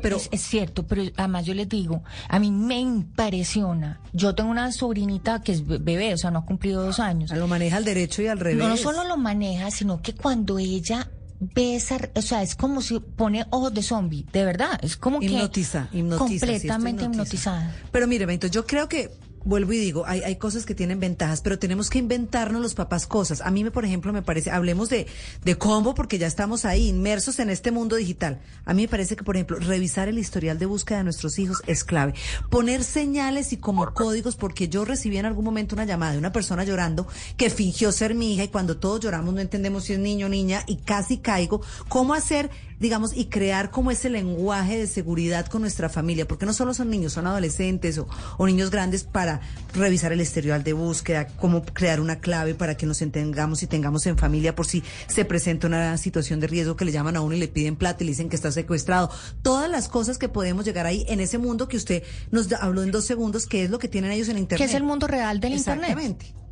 pero... 0.00 0.18
Es, 0.30 0.42
cierto, 0.42 0.86
pero 0.86 1.02
además 1.16 1.44
yo 1.44 1.54
les 1.54 1.68
digo, 1.68 2.02
a 2.28 2.38
mí 2.38 2.50
me 2.50 2.78
impresiona. 2.78 4.00
Yo 4.12 4.34
tengo 4.34 4.50
una 4.50 4.72
sobrinita 4.72 5.42
que 5.42 5.52
es 5.52 5.66
bebé, 5.66 6.14
o 6.14 6.18
sea, 6.18 6.30
no 6.30 6.40
ha 6.40 6.44
cumplido 6.44 6.82
dos 6.82 7.00
años. 7.00 7.30
Lo 7.30 7.48
maneja 7.48 7.76
al 7.76 7.84
derecho 7.84 8.22
y 8.22 8.26
al 8.28 8.38
revés. 8.38 8.58
No, 8.58 8.68
no 8.68 8.76
solo 8.76 9.04
lo 9.04 9.16
maneja, 9.16 9.70
sino 9.70 10.02
que 10.02 10.14
cuando 10.14 10.58
ella 10.58 11.10
ve 11.40 11.76
esa, 11.76 11.98
o 12.14 12.22
sea, 12.22 12.42
es 12.42 12.54
como 12.54 12.80
si 12.80 12.98
pone 13.00 13.46
ojos 13.50 13.74
de 13.74 13.82
zombie, 13.82 14.26
de 14.32 14.44
verdad, 14.44 14.78
es 14.82 14.96
como 14.96 15.20
que 15.20 15.26
hipnotiza, 15.26 15.88
completamente 16.16 17.04
hipnotizada. 17.04 17.74
Pero 17.92 18.06
mire, 18.06 18.26
Benito, 18.26 18.46
yo 18.46 18.66
creo 18.66 18.88
que 18.88 19.10
vuelvo 19.46 19.72
y 19.72 19.78
digo, 19.78 20.04
hay, 20.06 20.22
hay 20.22 20.36
cosas 20.36 20.66
que 20.66 20.74
tienen 20.74 21.00
ventajas, 21.00 21.40
pero 21.40 21.58
tenemos 21.58 21.88
que 21.88 21.98
inventarnos 21.98 22.60
los 22.60 22.74
papás 22.74 23.06
cosas. 23.06 23.40
A 23.40 23.50
mí, 23.50 23.64
me, 23.64 23.70
por 23.70 23.84
ejemplo, 23.84 24.12
me 24.12 24.22
parece, 24.22 24.50
hablemos 24.50 24.90
de, 24.90 25.06
de 25.44 25.56
combo 25.56 25.94
porque 25.94 26.18
ya 26.18 26.26
estamos 26.26 26.64
ahí 26.64 26.88
inmersos 26.88 27.38
en 27.38 27.48
este 27.48 27.70
mundo 27.70 27.96
digital. 27.96 28.40
A 28.64 28.74
mí 28.74 28.82
me 28.82 28.88
parece 28.88 29.16
que, 29.16 29.24
por 29.24 29.36
ejemplo, 29.36 29.58
revisar 29.58 30.08
el 30.08 30.18
historial 30.18 30.58
de 30.58 30.66
búsqueda 30.66 30.98
de 30.98 31.04
nuestros 31.04 31.38
hijos 31.38 31.62
es 31.66 31.84
clave. 31.84 32.14
Poner 32.50 32.82
señales 32.82 33.52
y 33.52 33.56
como 33.56 33.86
códigos, 33.94 34.34
porque 34.36 34.68
yo 34.68 34.84
recibí 34.84 35.16
en 35.16 35.26
algún 35.26 35.44
momento 35.44 35.76
una 35.76 35.84
llamada 35.84 36.12
de 36.12 36.18
una 36.18 36.32
persona 36.32 36.64
llorando 36.64 37.06
que 37.36 37.48
fingió 37.48 37.92
ser 37.92 38.14
mi 38.14 38.34
hija 38.34 38.44
y 38.44 38.48
cuando 38.48 38.78
todos 38.78 39.00
lloramos 39.00 39.32
no 39.32 39.40
entendemos 39.40 39.84
si 39.84 39.92
es 39.92 39.98
niño 40.00 40.26
o 40.26 40.28
niña 40.28 40.64
y 40.66 40.76
casi 40.76 41.18
caigo. 41.18 41.60
¿Cómo 41.88 42.14
hacer 42.14 42.50
digamos, 42.78 43.16
y 43.16 43.26
crear 43.26 43.70
como 43.70 43.90
ese 43.90 44.10
lenguaje 44.10 44.78
de 44.78 44.86
seguridad 44.86 45.46
con 45.46 45.62
nuestra 45.62 45.88
familia, 45.88 46.26
porque 46.26 46.46
no 46.46 46.52
solo 46.52 46.74
son 46.74 46.90
niños, 46.90 47.12
son 47.14 47.26
adolescentes 47.26 47.98
o, 47.98 48.08
o 48.36 48.46
niños 48.46 48.70
grandes 48.70 49.04
para 49.04 49.40
revisar 49.74 50.12
el 50.12 50.20
historial 50.20 50.62
de 50.64 50.72
búsqueda, 50.72 51.26
cómo 51.26 51.64
crear 51.64 52.00
una 52.00 52.20
clave 52.20 52.54
para 52.54 52.76
que 52.76 52.86
nos 52.86 53.02
entendamos 53.02 53.62
y 53.62 53.66
tengamos 53.66 54.06
en 54.06 54.18
familia 54.18 54.54
por 54.54 54.66
si 54.66 54.82
se 55.06 55.24
presenta 55.24 55.66
una 55.66 55.96
situación 55.98 56.40
de 56.40 56.46
riesgo 56.46 56.76
que 56.76 56.84
le 56.84 56.92
llaman 56.92 57.16
a 57.16 57.20
uno 57.20 57.34
y 57.34 57.38
le 57.38 57.48
piden 57.48 57.76
plata 57.76 58.02
y 58.02 58.06
le 58.06 58.12
dicen 58.12 58.28
que 58.28 58.36
está 58.36 58.52
secuestrado. 58.52 59.10
Todas 59.42 59.70
las 59.70 59.88
cosas 59.88 60.18
que 60.18 60.28
podemos 60.28 60.64
llegar 60.64 60.86
ahí 60.86 61.04
en 61.08 61.20
ese 61.20 61.38
mundo 61.38 61.68
que 61.68 61.76
usted 61.76 62.02
nos 62.30 62.52
habló 62.52 62.82
en 62.82 62.90
dos 62.90 63.04
segundos, 63.04 63.46
que 63.46 63.64
es 63.64 63.70
lo 63.70 63.78
que 63.78 63.88
tienen 63.88 64.10
ellos 64.12 64.28
en 64.28 64.38
Internet. 64.38 64.66
Que 64.66 64.70
es 64.70 64.76
el 64.76 64.82
mundo 64.82 65.06
real 65.06 65.40
del 65.40 65.54
Exactamente. 65.54 66.26
Internet. 66.26 66.46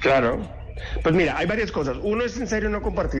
Claro. 0.00 0.64
Pues 1.02 1.14
mira, 1.14 1.36
hay 1.38 1.46
varias 1.46 1.72
cosas. 1.72 1.96
Uno 2.02 2.24
es 2.24 2.36
en 2.36 2.46
serio 2.46 2.68
no 2.68 2.82
compartir. 2.82 3.20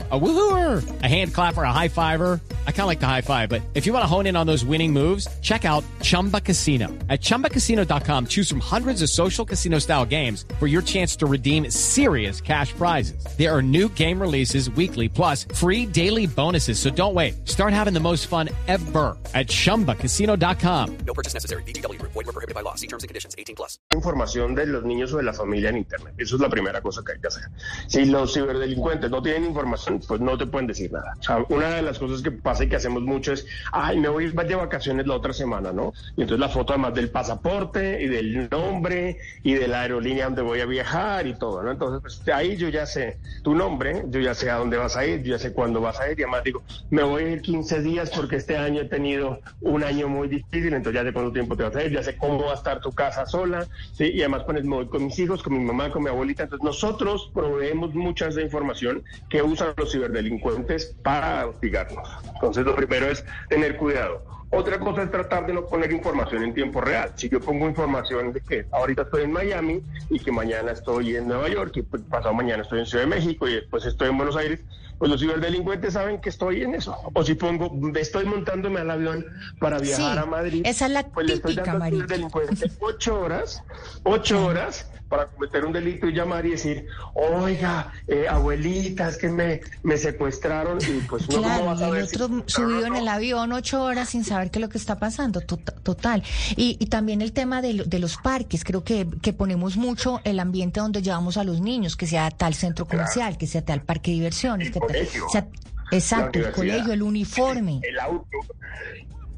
A 0.11 0.19
woohooer, 0.19 1.03
a 1.03 1.07
hand 1.07 1.33
clapper, 1.33 1.63
a 1.63 1.71
high 1.71 1.87
fiver. 1.87 2.41
I 2.67 2.71
kind 2.71 2.81
of 2.81 2.87
like 2.87 2.99
the 2.99 3.07
high 3.07 3.21
five, 3.21 3.49
but 3.49 3.61
if 3.75 3.85
you 3.85 3.93
want 3.93 4.03
to 4.03 4.07
hone 4.07 4.25
in 4.25 4.35
on 4.35 4.47
those 4.47 4.65
winning 4.65 4.91
moves, 4.91 5.27
check 5.41 5.63
out 5.63 5.83
Chumba 6.01 6.41
Casino. 6.41 6.87
At 7.07 7.21
ChumbaCasino.com, 7.21 8.25
choose 8.25 8.49
from 8.49 8.61
hundreds 8.61 9.01
of 9.03 9.09
social 9.09 9.45
casino 9.45 9.79
style 9.79 10.05
games 10.05 10.45
for 10.59 10.67
your 10.67 10.81
chance 10.81 11.15
to 11.17 11.27
redeem 11.27 11.69
serious 11.69 12.41
cash 12.41 12.73
prizes. 12.73 13.23
There 13.37 13.55
are 13.55 13.61
new 13.61 13.87
game 13.89 14.19
releases 14.19 14.69
weekly, 14.71 15.07
plus 15.07 15.45
free 15.53 15.85
daily 15.85 16.25
bonuses. 16.25 16.79
So 16.79 16.89
don't 16.89 17.13
wait. 17.13 17.47
Start 17.47 17.71
having 17.71 17.93
the 17.93 18.01
most 18.01 18.27
fun 18.27 18.49
ever 18.67 19.17
at 19.33 19.47
ChumbaCasino.com. 19.47 20.97
No 21.05 21.13
purchase 21.13 21.35
necessary. 21.35 21.63
BGW. 21.63 22.01
Void 22.01 22.15
were 22.15 22.23
prohibited 22.33 22.55
by 22.55 22.61
law. 22.61 22.75
See 22.75 22.87
terms 22.87 23.03
and 23.03 23.07
conditions. 23.07 23.35
18 23.37 23.55
plus. 23.55 23.79
Información 23.93 24.55
de 24.55 24.65
los 24.65 24.83
niños 24.83 25.13
o 25.13 25.17
de 25.17 25.23
la 25.23 25.33
familia 25.33 25.69
en 25.69 25.77
Internet. 25.77 26.15
Eso 26.17 26.35
es 26.35 26.41
la 26.41 26.49
primera 26.49 26.81
cosa 26.81 27.01
que 27.05 27.13
hay 27.13 27.19
que 27.21 27.27
hacer. 27.27 27.43
Si 27.87 28.05
los 28.05 28.33
ciberdelincuentes 28.33 29.09
no 29.09 29.21
tienen 29.21 29.45
información, 29.45 30.00
pues 30.07 30.21
no 30.21 30.37
te 30.37 30.45
pueden 30.45 30.67
decir 30.67 30.91
nada. 30.91 31.13
O 31.19 31.23
sea, 31.23 31.45
una 31.49 31.75
de 31.75 31.81
las 31.81 31.99
cosas 31.99 32.21
que 32.21 32.31
pasa 32.31 32.63
y 32.63 32.69
que 32.69 32.75
hacemos 32.75 33.03
mucho 33.03 33.33
es, 33.33 33.45
ay, 33.71 33.99
me 33.99 34.09
voy 34.09 34.31
de 34.31 34.55
vacaciones 34.55 35.07
la 35.07 35.15
otra 35.15 35.33
semana, 35.33 35.71
¿no? 35.71 35.93
Y 36.15 36.21
entonces 36.21 36.39
la 36.39 36.49
foto 36.49 36.73
además 36.73 36.93
del 36.93 37.09
pasaporte 37.09 38.01
y 38.01 38.07
del 38.07 38.49
nombre 38.49 39.17
y 39.43 39.53
de 39.53 39.67
la 39.67 39.81
aerolínea 39.81 40.25
donde 40.25 40.41
voy 40.41 40.61
a 40.61 40.65
viajar 40.65 41.27
y 41.27 41.33
todo, 41.33 41.61
¿no? 41.63 41.71
Entonces, 41.71 42.01
pues 42.01 42.35
ahí 42.35 42.57
yo 42.57 42.69
ya 42.69 42.85
sé 42.85 43.19
tu 43.43 43.55
nombre, 43.55 44.03
yo 44.07 44.19
ya 44.19 44.33
sé 44.33 44.49
a 44.49 44.55
dónde 44.55 44.77
vas 44.77 44.97
a 44.97 45.05
ir, 45.05 45.23
yo 45.23 45.31
ya 45.35 45.39
sé 45.39 45.53
cuándo 45.53 45.81
vas 45.81 45.99
a 45.99 46.11
ir 46.11 46.19
y 46.19 46.23
además 46.23 46.43
digo, 46.43 46.63
me 46.89 47.03
voy 47.03 47.23
a 47.23 47.29
ir 47.29 47.41
15 47.41 47.81
días 47.81 48.11
porque 48.15 48.37
este 48.37 48.57
año 48.57 48.81
he 48.81 48.85
tenido 48.85 49.39
un 49.61 49.83
año 49.83 50.07
muy 50.07 50.27
difícil, 50.27 50.73
entonces 50.73 50.93
ya 50.93 51.03
sé 51.03 51.13
cuánto 51.13 51.31
tiempo 51.31 51.55
te 51.55 51.63
vas 51.63 51.75
a 51.75 51.83
ir, 51.83 51.91
ya 51.91 52.03
sé 52.03 52.17
cómo 52.17 52.45
va 52.45 52.51
a 52.51 52.55
estar 52.55 52.81
tu 52.81 52.91
casa 52.91 53.25
sola, 53.25 53.67
¿sí? 53.93 54.11
Y 54.13 54.21
además 54.21 54.43
pones, 54.43 54.63
me 54.63 54.75
voy 54.75 54.87
con 54.87 55.05
mis 55.05 55.17
hijos, 55.19 55.43
con 55.43 55.53
mi 55.53 55.63
mamá, 55.63 55.91
con 55.91 56.03
mi 56.03 56.09
abuelita. 56.09 56.43
Entonces 56.43 56.63
nosotros 56.63 57.31
proveemos 57.33 57.93
mucha 57.93 58.29
de 58.29 58.43
información 58.43 59.03
que 59.29 59.41
usan 59.41 59.73
los 59.75 59.90
ciberdelincuentes 59.91 60.95
para 61.03 61.47
hostigarnos. 61.47 62.07
Entonces 62.33 62.65
lo 62.65 62.75
primero 62.75 63.07
es 63.07 63.25
tener 63.49 63.77
cuidado. 63.77 64.23
Otra 64.53 64.79
cosa 64.79 65.03
es 65.03 65.11
tratar 65.11 65.45
de 65.47 65.53
no 65.53 65.65
poner 65.65 65.91
información 65.93 66.43
en 66.43 66.53
tiempo 66.53 66.81
real. 66.81 67.13
Si 67.15 67.29
yo 67.29 67.39
pongo 67.39 67.67
información 67.69 68.33
de 68.33 68.41
que 68.41 68.67
ahorita 68.71 69.03
estoy 69.03 69.23
en 69.23 69.31
Miami 69.31 69.81
y 70.09 70.19
que 70.19 70.31
mañana 70.31 70.73
estoy 70.73 71.15
en 71.15 71.27
Nueva 71.27 71.47
York 71.47 71.71
y 71.77 71.81
pues, 71.83 72.03
pasado 72.03 72.33
mañana 72.33 72.63
estoy 72.63 72.79
en 72.79 72.85
Ciudad 72.85 73.05
de 73.05 73.09
México 73.09 73.47
y 73.47 73.53
después 73.55 73.85
estoy 73.85 74.09
en 74.09 74.17
Buenos 74.17 74.35
Aires, 74.35 74.59
pues 74.97 75.09
los 75.09 75.21
ciberdelincuentes 75.21 75.93
saben 75.93 76.19
que 76.19 76.29
estoy 76.29 76.63
en 76.63 76.75
eso. 76.75 76.97
O 77.13 77.23
si 77.23 77.33
pongo, 77.35 77.71
estoy 77.95 78.25
montándome 78.25 78.81
al 78.81 78.91
avión 78.91 79.25
para 79.59 79.79
viajar 79.79 80.13
Sí, 80.15 80.19
a 80.19 80.25
Madrid, 80.25 80.61
esa 80.65 80.85
es 80.87 80.91
la 80.91 81.03
pues 81.07 81.27
le 81.27 81.33
estoy 81.35 81.55
dando 81.55 81.83
al 81.85 81.91
ciberdelincuente 81.91 82.71
ocho 82.81 83.21
horas, 83.21 83.63
ocho 84.03 84.45
horas 84.45 84.91
para 85.07 85.27
cometer 85.27 85.65
un 85.65 85.73
delito 85.73 86.07
y 86.07 86.13
llamar 86.13 86.45
y 86.45 86.51
decir, 86.51 86.87
oiga, 87.15 87.91
eh, 88.07 88.27
abuelita, 88.29 89.09
es 89.09 89.17
que 89.17 89.27
me, 89.27 89.59
me 89.83 89.97
secuestraron 89.97 90.77
y 90.87 91.01
pues 91.01 91.27
uno 91.27 91.41
cómo 91.41 91.65
va 91.65 91.75
Claro, 91.75 91.93
a 91.93 91.97
y 91.97 92.01
el 92.01 92.07
si- 92.07 92.15
otro 92.15 92.27
No, 92.29 92.43
subido 92.47 92.79
no, 92.81 92.85
en 92.87 92.93
no. 92.93 92.99
el 92.99 93.07
avión 93.09 93.51
ocho 93.51 93.83
horas 93.83 94.07
sin 94.07 94.23
saber 94.23 94.40
qué 94.49 94.59
es 94.59 94.61
lo 94.61 94.69
que 94.69 94.77
está 94.77 94.97
pasando, 94.97 95.41
tot- 95.41 95.81
total. 95.83 96.23
Y, 96.55 96.77
y 96.79 96.85
también 96.87 97.21
el 97.21 97.33
tema 97.33 97.61
de, 97.61 97.73
lo- 97.73 97.83
de 97.83 97.99
los 97.99 98.17
parques, 98.17 98.63
creo 98.63 98.83
que, 98.83 99.07
que 99.21 99.33
ponemos 99.33 99.77
mucho 99.77 100.21
el 100.23 100.39
ambiente 100.39 100.79
donde 100.79 101.01
llevamos 101.01 101.37
a 101.37 101.43
los 101.43 101.61
niños, 101.61 101.95
que 101.95 102.07
sea 102.07 102.31
tal 102.31 102.55
centro 102.55 102.87
comercial, 102.87 103.37
que 103.37 103.45
sea 103.45 103.63
tal 103.63 103.83
parque 103.83 104.11
de 104.11 104.15
diversiones, 104.15 104.67
El 104.67 104.73
que 104.73 104.79
tal- 104.79 105.07
sea- 105.31 105.47
exacto, 105.91 106.39
el 106.39 106.51
colegio, 106.51 106.93
el 106.93 107.01
uniforme. 107.03 107.79
el 107.83 107.99
auto. 107.99 108.25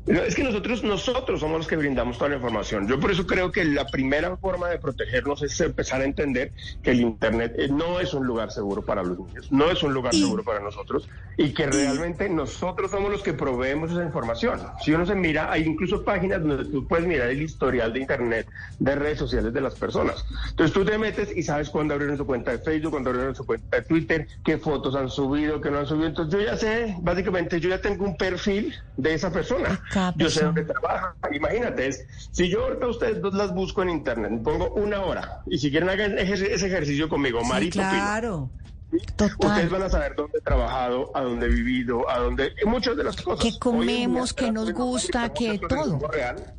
Es 0.05 0.35
que 0.35 0.43
nosotros, 0.43 0.83
nosotros 0.83 1.39
somos 1.39 1.59
los 1.59 1.67
que 1.67 1.77
brindamos 1.77 2.17
toda 2.17 2.31
la 2.31 2.35
información. 2.35 2.87
Yo 2.89 2.99
por 2.99 3.11
eso 3.11 3.25
creo 3.25 3.53
que 3.53 3.63
la 3.63 3.85
primera 3.85 4.35
forma 4.35 4.67
de 4.67 4.77
protegernos 4.77 5.41
es 5.43 5.59
empezar 5.61 6.01
a 6.01 6.03
entender 6.03 6.51
que 6.81 6.91
el 6.91 6.99
Internet 6.99 7.53
eh, 7.57 7.69
no 7.69 8.01
es 8.01 8.13
un 8.13 8.27
lugar 8.27 8.51
seguro 8.51 8.81
para 8.81 9.01
los 9.01 9.17
niños, 9.17 9.47
no 9.49 9.71
es 9.71 9.81
un 9.81 9.93
lugar 9.93 10.13
Y- 10.13 10.19
seguro 10.19 10.43
para 10.43 10.59
nosotros 10.59 11.07
y 11.37 11.53
que 11.53 11.67
realmente 11.67 12.27
nosotros 12.29 12.91
somos 12.91 13.11
los 13.11 13.23
que 13.23 13.33
proveemos 13.33 13.91
esa 13.91 14.03
información. 14.03 14.61
Si 14.81 14.91
uno 14.91 15.05
se 15.05 15.15
mira, 15.15 15.49
hay 15.51 15.63
incluso 15.63 16.03
páginas 16.03 16.43
donde 16.43 16.65
tú 16.65 16.85
puedes 16.85 17.07
mirar 17.07 17.29
el 17.29 17.41
historial 17.41 17.93
de 17.93 18.01
Internet, 18.01 18.47
de 18.79 18.95
redes 18.95 19.17
sociales 19.19 19.53
de 19.53 19.61
las 19.61 19.75
personas. 19.75 20.25
Entonces 20.49 20.73
tú 20.73 20.83
te 20.83 20.97
metes 20.97 21.35
y 21.35 21.43
sabes 21.43 21.69
cuándo 21.69 21.93
abrieron 21.93 22.17
su 22.17 22.25
cuenta 22.25 22.51
de 22.51 22.59
Facebook, 22.59 22.91
cuándo 22.91 23.09
abrieron 23.09 23.35
su 23.35 23.45
cuenta 23.45 23.77
de 23.77 23.83
Twitter, 23.83 24.27
qué 24.43 24.57
fotos 24.57 24.95
han 24.95 25.09
subido, 25.09 25.61
qué 25.61 25.71
no 25.71 25.79
han 25.79 25.87
subido. 25.87 26.07
Entonces 26.07 26.33
yo 26.39 26.45
ya 26.45 26.57
sé, 26.57 26.95
básicamente 27.01 27.59
yo 27.61 27.69
ya 27.69 27.79
tengo 27.79 28.03
un 28.03 28.17
perfil 28.17 28.75
de 28.97 29.13
esa 29.13 29.31
persona. 29.31 29.81
Cada 29.93 30.13
Yo 30.17 30.29
sé 30.29 30.43
dónde 30.43 30.63
trabaja. 30.65 31.15
Imagínate, 31.31 31.87
es, 31.87 32.05
si 32.31 32.49
yo 32.49 32.63
ahorita 32.63 32.87
ustedes 32.87 33.21
dos 33.21 33.33
las 33.35 33.53
busco 33.53 33.83
en 33.83 33.89
internet, 33.89 34.41
pongo 34.43 34.71
una 34.73 35.01
hora 35.01 35.43
y 35.45 35.59
si 35.59 35.69
quieren 35.69 35.89
hagan 35.89 36.17
ese 36.17 36.53
ejercicio 36.53 37.07
conmigo, 37.07 37.39
Sí, 37.41 37.49
Marito 37.49 37.79
Pino, 37.79 37.89
claro. 37.89 38.49
Ustedes 38.91 39.37
Total. 39.37 39.69
van 39.69 39.83
a 39.83 39.89
saber 39.89 40.15
dónde 40.15 40.37
he 40.37 40.41
trabajado, 40.41 41.11
a 41.15 41.21
dónde 41.21 41.47
he 41.47 41.49
vivido, 41.49 42.07
a 42.09 42.19
dónde... 42.19 42.53
muchas 42.65 42.95
de 42.95 43.03
las 43.03 43.15
cosas. 43.19 43.43
Que 43.43 43.57
comemos, 43.59 44.33
que 44.33 44.51
nos 44.51 44.71
gusta, 44.71 45.29
que 45.33 45.59
todo. 45.59 45.99
real. 46.09 46.53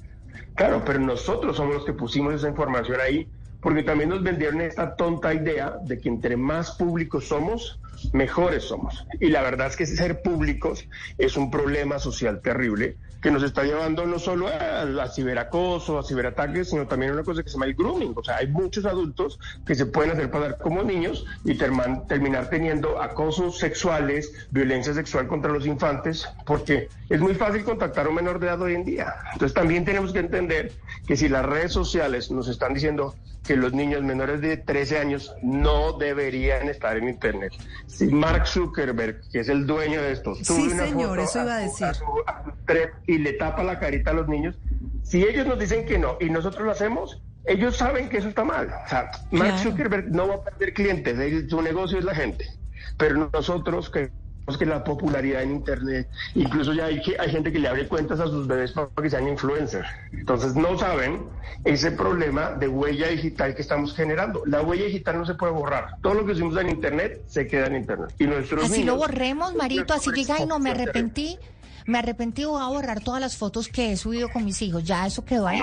Claro, 0.56 0.82
pero 0.84 0.98
nosotros 0.98 1.56
somos 1.56 1.74
los 1.74 1.84
que 1.84 1.92
pusimos 1.92 2.34
esa 2.34 2.48
información 2.48 3.00
ahí, 3.00 3.28
porque 3.60 3.82
también 3.82 4.10
nos 4.10 4.22
vendieron 4.22 4.60
esta 4.60 4.96
tonta 4.96 5.32
idea 5.32 5.78
de 5.84 5.98
que 6.00 6.08
entre 6.08 6.36
más 6.36 6.72
públicos 6.72 7.28
somos, 7.28 7.78
mejores 8.12 8.64
somos. 8.64 9.06
Y 9.20 9.28
la 9.28 9.42
verdad 9.42 9.68
es 9.68 9.76
que 9.76 9.86
ser 9.86 10.22
públicos 10.22 10.86
es 11.18 11.36
un 11.36 11.50
problema 11.50 11.98
social 11.98 12.40
terrible 12.40 12.96
que 13.24 13.30
nos 13.30 13.42
está 13.42 13.62
llevando 13.62 14.04
no 14.04 14.18
solo 14.18 14.48
a, 14.48 14.82
a 14.82 15.08
ciberacoso, 15.08 15.98
a 15.98 16.02
ciberataques, 16.04 16.68
sino 16.68 16.86
también 16.86 17.12
a 17.12 17.14
una 17.14 17.24
cosa 17.24 17.42
que 17.42 17.48
se 17.48 17.54
llama 17.54 17.64
el 17.64 17.74
grooming. 17.74 18.12
O 18.14 18.22
sea, 18.22 18.36
hay 18.36 18.48
muchos 18.48 18.84
adultos 18.84 19.40
que 19.66 19.74
se 19.74 19.86
pueden 19.86 20.10
hacer 20.12 20.30
pasar 20.30 20.58
como 20.58 20.82
niños 20.82 21.24
y 21.42 21.54
terman- 21.56 22.06
terminar 22.06 22.50
teniendo 22.50 23.00
acosos 23.00 23.56
sexuales, 23.58 24.30
violencia 24.50 24.92
sexual 24.92 25.26
contra 25.26 25.50
los 25.50 25.64
infantes, 25.66 26.28
porque 26.44 26.90
es 27.08 27.18
muy 27.22 27.34
fácil 27.34 27.64
contactar 27.64 28.04
a 28.04 28.08
un 28.10 28.16
menor 28.16 28.38
de 28.40 28.48
edad 28.48 28.60
hoy 28.60 28.74
en 28.74 28.84
día. 28.84 29.14
Entonces 29.32 29.54
también 29.54 29.86
tenemos 29.86 30.12
que 30.12 30.18
entender 30.18 30.72
que 31.06 31.16
si 31.16 31.30
las 31.30 31.46
redes 31.46 31.72
sociales 31.72 32.30
nos 32.30 32.46
están 32.48 32.74
diciendo 32.74 33.14
que 33.46 33.56
los 33.56 33.74
niños 33.74 34.02
menores 34.02 34.40
de 34.40 34.56
13 34.56 34.98
años 34.98 35.34
no 35.42 35.92
deberían 35.98 36.66
estar 36.70 36.96
en 36.96 37.10
Internet. 37.10 37.52
Si 37.86 38.06
Mark 38.06 38.46
Zuckerberg, 38.46 39.20
que 39.30 39.40
es 39.40 39.50
el 39.50 39.66
dueño 39.66 40.00
de 40.00 40.12
esto, 40.12 40.34
Sí, 40.34 40.44
sube 40.46 40.72
una 40.72 40.84
señor, 40.84 41.08
foto 41.10 41.20
eso 41.20 41.42
iba 41.42 41.56
a 41.58 41.58
su- 41.58 41.64
decir. 41.84 41.94
su- 41.94 42.22
a 42.26 42.42
su 42.42 42.50
thread 42.64 42.88
y 43.14 43.18
le 43.18 43.32
tapa 43.34 43.62
la 43.62 43.78
carita 43.78 44.10
a 44.10 44.14
los 44.14 44.28
niños, 44.28 44.56
si 45.02 45.22
ellos 45.22 45.46
nos 45.46 45.58
dicen 45.58 45.86
que 45.86 45.98
no 45.98 46.16
y 46.20 46.30
nosotros 46.30 46.64
lo 46.64 46.72
hacemos, 46.72 47.20
ellos 47.46 47.76
saben 47.76 48.08
que 48.08 48.18
eso 48.18 48.28
está 48.28 48.44
mal. 48.44 48.68
O 48.84 48.88
sea, 48.88 49.10
Mark 49.30 49.54
Claro. 49.54 49.58
Zuckerberg 49.58 50.10
no 50.10 50.28
va 50.28 50.34
a 50.36 50.42
perder 50.44 50.72
clientes, 50.74 51.18
él- 51.18 51.48
su 51.48 51.60
negocio 51.62 51.98
es 51.98 52.04
la 52.04 52.14
gente. 52.14 52.46
Pero 52.96 53.30
nosotros 53.32 53.90
que 53.90 54.10
que 54.58 54.66
la 54.66 54.84
popularidad 54.84 55.42
en 55.42 55.52
internet, 55.52 56.06
incluso 56.34 56.74
ya 56.74 56.84
hay, 56.84 57.00
que- 57.00 57.16
hay 57.18 57.30
gente 57.30 57.50
que 57.50 57.58
le 57.58 57.66
abre 57.66 57.88
cuentas 57.88 58.20
a 58.20 58.26
sus 58.26 58.46
bebés 58.46 58.72
para 58.72 58.90
que 59.02 59.08
sean 59.08 59.26
influencers. 59.26 59.88
Entonces 60.12 60.54
no 60.54 60.78
saben 60.78 61.22
ese 61.64 61.90
problema 61.92 62.50
de 62.50 62.68
huella 62.68 63.08
digital 63.08 63.54
que 63.54 63.62
estamos 63.62 63.94
generando. 63.96 64.42
La 64.44 64.60
huella 64.60 64.84
digital 64.84 65.16
no 65.16 65.24
se 65.24 65.32
puede 65.32 65.54
borrar. 65.54 65.96
Todo 66.02 66.12
lo 66.12 66.26
que 66.26 66.32
hicimos 66.32 66.58
en 66.58 66.68
internet 66.68 67.22
se 67.26 67.46
queda 67.46 67.68
en 67.68 67.76
internet. 67.76 68.10
Y 68.18 68.26
nuestros 68.26 68.64
Así 68.64 68.80
niños- 68.80 68.86
lo 68.88 68.96
borremos, 68.96 69.54
Marito, 69.54 69.94
así 69.94 70.10
diga, 70.12 70.34
ay, 70.38 70.44
no, 70.44 70.58
me 70.58 70.72
arrepentí, 70.72 71.38
me 71.86 71.98
arrepentí, 71.98 72.44
voy 72.44 72.62
a 72.62 72.66
borrar 72.66 73.00
todas 73.00 73.20
las 73.20 73.36
fotos 73.36 73.68
que 73.68 73.92
he 73.92 73.96
subido 73.96 74.30
con 74.30 74.44
mis 74.44 74.60
hijos, 74.62 74.84
ya 74.84 75.06
eso 75.06 75.24
quedó 75.24 75.46
ahí. 75.46 75.60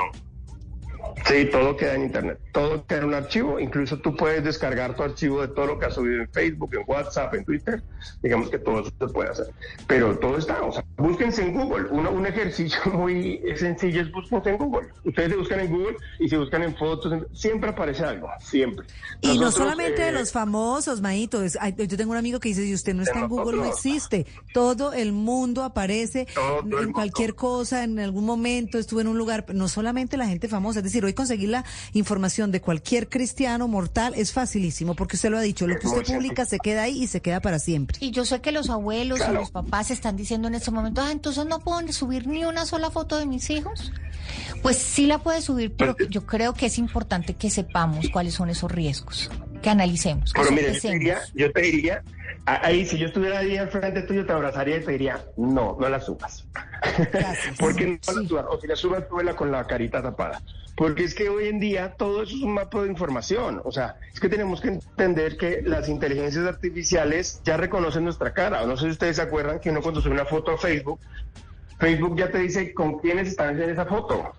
Sí, 1.25 1.45
todo 1.51 1.77
queda 1.77 1.95
en 1.95 2.03
internet, 2.03 2.39
todo 2.51 2.83
queda 2.85 2.99
en 2.99 3.05
un 3.05 3.13
archivo, 3.13 3.59
incluso 3.59 3.97
tú 3.99 4.15
puedes 4.15 4.43
descargar 4.43 4.95
tu 4.95 5.03
archivo 5.03 5.41
de 5.41 5.49
todo 5.49 5.67
lo 5.67 5.79
que 5.79 5.85
has 5.85 5.93
subido 5.93 6.21
en 6.21 6.29
Facebook, 6.29 6.73
en 6.73 6.83
WhatsApp, 6.87 7.33
en 7.35 7.45
Twitter, 7.45 7.83
digamos 8.23 8.49
que 8.49 8.57
todo 8.57 8.81
eso 8.81 8.91
se 8.99 9.07
puede 9.07 9.29
hacer, 9.29 9.47
pero 9.87 10.17
todo 10.17 10.37
está, 10.37 10.61
o 10.63 10.71
sea, 10.71 10.83
búsquense 10.97 11.43
en 11.43 11.53
Google, 11.53 11.89
Uno- 11.91 12.11
un 12.11 12.25
ejercicio 12.25 12.79
muy 12.93 13.39
sencillo 13.55 14.01
es 14.01 14.11
búsquense 14.11 14.49
en 14.49 14.57
Google, 14.57 14.87
ustedes 15.05 15.29
se 15.31 15.37
buscan 15.37 15.59
en 15.59 15.71
Google 15.71 15.97
y 16.19 16.27
se 16.27 16.37
buscan 16.37 16.63
en 16.63 16.75
fotos, 16.75 17.13
en- 17.13 17.27
siempre 17.35 17.69
aparece 17.69 18.03
algo, 18.03 18.27
siempre. 18.39 18.85
Y 19.21 19.37
no 19.37 19.51
solamente 19.51 20.01
de 20.01 20.09
eh, 20.09 20.13
los 20.13 20.31
famosos, 20.31 21.01
Maito. 21.01 21.43
es- 21.43 21.57
yo 21.87 21.97
tengo 21.97 22.11
un 22.11 22.17
amigo 22.17 22.39
que 22.39 22.49
dice, 22.49 22.63
si 22.63 22.73
usted 22.73 22.93
no 22.95 23.03
está 23.03 23.19
en 23.19 23.27
Google, 23.27 23.57
no 23.57 23.65
existe. 23.65 24.25
Todo 24.53 24.93
el 24.93 25.11
mundo 25.13 25.63
aparece 25.63 26.27
Todo 26.33 26.59
en 26.61 26.69
mundo. 26.69 26.93
cualquier 26.93 27.35
cosa, 27.35 27.83
en 27.83 27.99
algún 27.99 28.25
momento 28.25 28.77
estuve 28.79 29.01
en 29.01 29.07
un 29.07 29.17
lugar, 29.17 29.45
no 29.53 29.67
solamente 29.67 30.17
la 30.17 30.25
gente 30.27 30.47
famosa. 30.47 30.79
Es 30.79 30.83
decir, 30.85 30.90
hoy 30.99 31.13
conseguir 31.13 31.49
la 31.49 31.63
información 31.93 32.51
de 32.51 32.61
cualquier 32.61 33.09
cristiano 33.09 33.67
mortal 33.67 34.13
es 34.15 34.31
facilísimo, 34.31 34.95
porque 34.95 35.15
usted 35.15 35.29
lo 35.29 35.37
ha 35.37 35.41
dicho, 35.41 35.67
lo 35.67 35.77
que 35.79 35.87
usted 35.87 36.03
publica 36.13 36.45
se 36.45 36.59
queda 36.59 36.83
ahí 36.83 37.03
y 37.03 37.07
se 37.07 37.21
queda 37.21 37.39
para 37.39 37.59
siempre. 37.59 37.97
Y 38.01 38.11
yo 38.11 38.25
sé 38.25 38.41
que 38.41 38.51
los 38.51 38.69
abuelos 38.69 39.21
y 39.27 39.31
los 39.33 39.51
papás 39.51 39.91
están 39.91 40.15
diciendo 40.17 40.47
en 40.47 40.55
este 40.55 40.71
momento, 40.71 41.01
ah, 41.01 41.11
entonces 41.11 41.45
no 41.45 41.59
puedo 41.59 41.81
ni 41.81 41.93
subir 41.93 42.27
ni 42.27 42.43
una 42.45 42.65
sola 42.65 42.91
foto 42.91 43.17
de 43.17 43.25
mis 43.25 43.49
hijos. 43.49 43.91
Pues 44.61 44.77
sí 44.77 45.07
la 45.07 45.17
puede 45.17 45.41
subir, 45.41 45.73
pero 45.75 45.95
Pues, 45.95 46.09
yo 46.09 46.25
creo 46.25 46.53
que 46.53 46.67
es 46.67 46.77
importante 46.77 47.33
que 47.33 47.49
sepamos 47.49 48.09
cuáles 48.09 48.33
son 48.35 48.49
esos 48.49 48.71
riesgos, 48.71 49.29
que 49.61 49.69
analicemos, 49.69 50.31
que 50.33 50.41
Pero 50.41 50.53
mire, 50.53 50.73
yo 50.73 50.79
te 50.81 50.91
diría, 50.91 51.19
yo 51.33 51.51
te 51.51 51.61
diría, 51.61 52.03
ahí 52.45 52.85
si 52.85 52.97
yo 52.97 53.07
estuviera 53.07 53.39
ahí 53.39 53.57
al 53.57 53.69
frente 53.69 54.03
tuyo 54.03 54.25
te 54.25 54.31
abrazaría 54.31 54.77
y 54.77 54.85
te 54.85 54.91
diría, 54.91 55.23
no, 55.37 55.75
no 55.79 55.89
la 55.89 55.99
subas. 55.99 56.45
Gracias. 57.11 57.55
Porque 57.59 57.87
no 57.87 58.13
la 58.13 58.21
Sí. 58.21 58.27
subas, 58.27 58.45
o 58.49 58.61
si 58.61 58.67
la 58.67 58.75
subas, 58.75 59.03
súbela 59.09 59.35
con 59.35 59.51
la 59.51 59.65
carita 59.67 60.01
tapada. 60.01 60.41
Porque 60.75 61.03
es 61.03 61.13
que 61.13 61.29
hoy 61.29 61.47
en 61.47 61.59
día 61.59 61.93
todo 61.97 62.23
eso 62.23 62.35
es 62.35 62.41
un 62.41 62.53
mapa 62.53 62.81
de 62.81 62.89
información. 62.89 63.61
O 63.63 63.71
sea, 63.71 63.97
es 64.13 64.19
que 64.19 64.29
tenemos 64.29 64.61
que 64.61 64.69
entender 64.69 65.37
que 65.37 65.61
las 65.63 65.89
inteligencias 65.89 66.45
artificiales 66.45 67.41
ya 67.43 67.57
reconocen 67.57 68.03
nuestra 68.03 68.33
cara. 68.33 68.65
No 68.65 68.77
sé 68.77 68.85
si 68.85 68.91
ustedes 68.91 69.17
se 69.17 69.21
acuerdan 69.21 69.59
que 69.59 69.69
uno 69.69 69.81
cuando 69.81 70.01
sube 70.01 70.13
una 70.13 70.25
foto 70.25 70.51
a 70.51 70.57
Facebook, 70.57 70.99
Facebook 71.79 72.17
ya 72.17 72.31
te 72.31 72.39
dice 72.39 72.73
con 72.73 72.99
quiénes 72.99 73.27
están 73.27 73.61
en 73.61 73.69
esa 73.69 73.85
foto. 73.85 74.33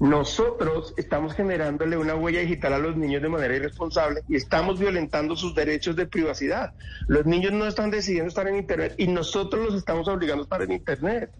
Nosotros 0.00 0.94
estamos 0.96 1.34
generándole 1.34 1.96
una 1.96 2.14
huella 2.14 2.40
digital 2.40 2.74
a 2.74 2.78
los 2.78 2.96
niños 2.96 3.22
de 3.22 3.28
manera 3.28 3.56
irresponsable 3.56 4.22
y 4.28 4.36
estamos 4.36 4.78
violentando 4.78 5.36
sus 5.36 5.54
derechos 5.54 5.96
de 5.96 6.06
privacidad. 6.06 6.72
Los 7.06 7.26
niños 7.26 7.52
no 7.52 7.66
están 7.66 7.90
decidiendo 7.90 8.28
estar 8.28 8.46
en 8.48 8.56
Internet 8.56 8.94
y 8.98 9.06
nosotros 9.08 9.64
los 9.64 9.74
estamos 9.74 10.08
obligando 10.08 10.42
a 10.42 10.44
estar 10.44 10.62
en 10.62 10.72
Internet. 10.72 11.30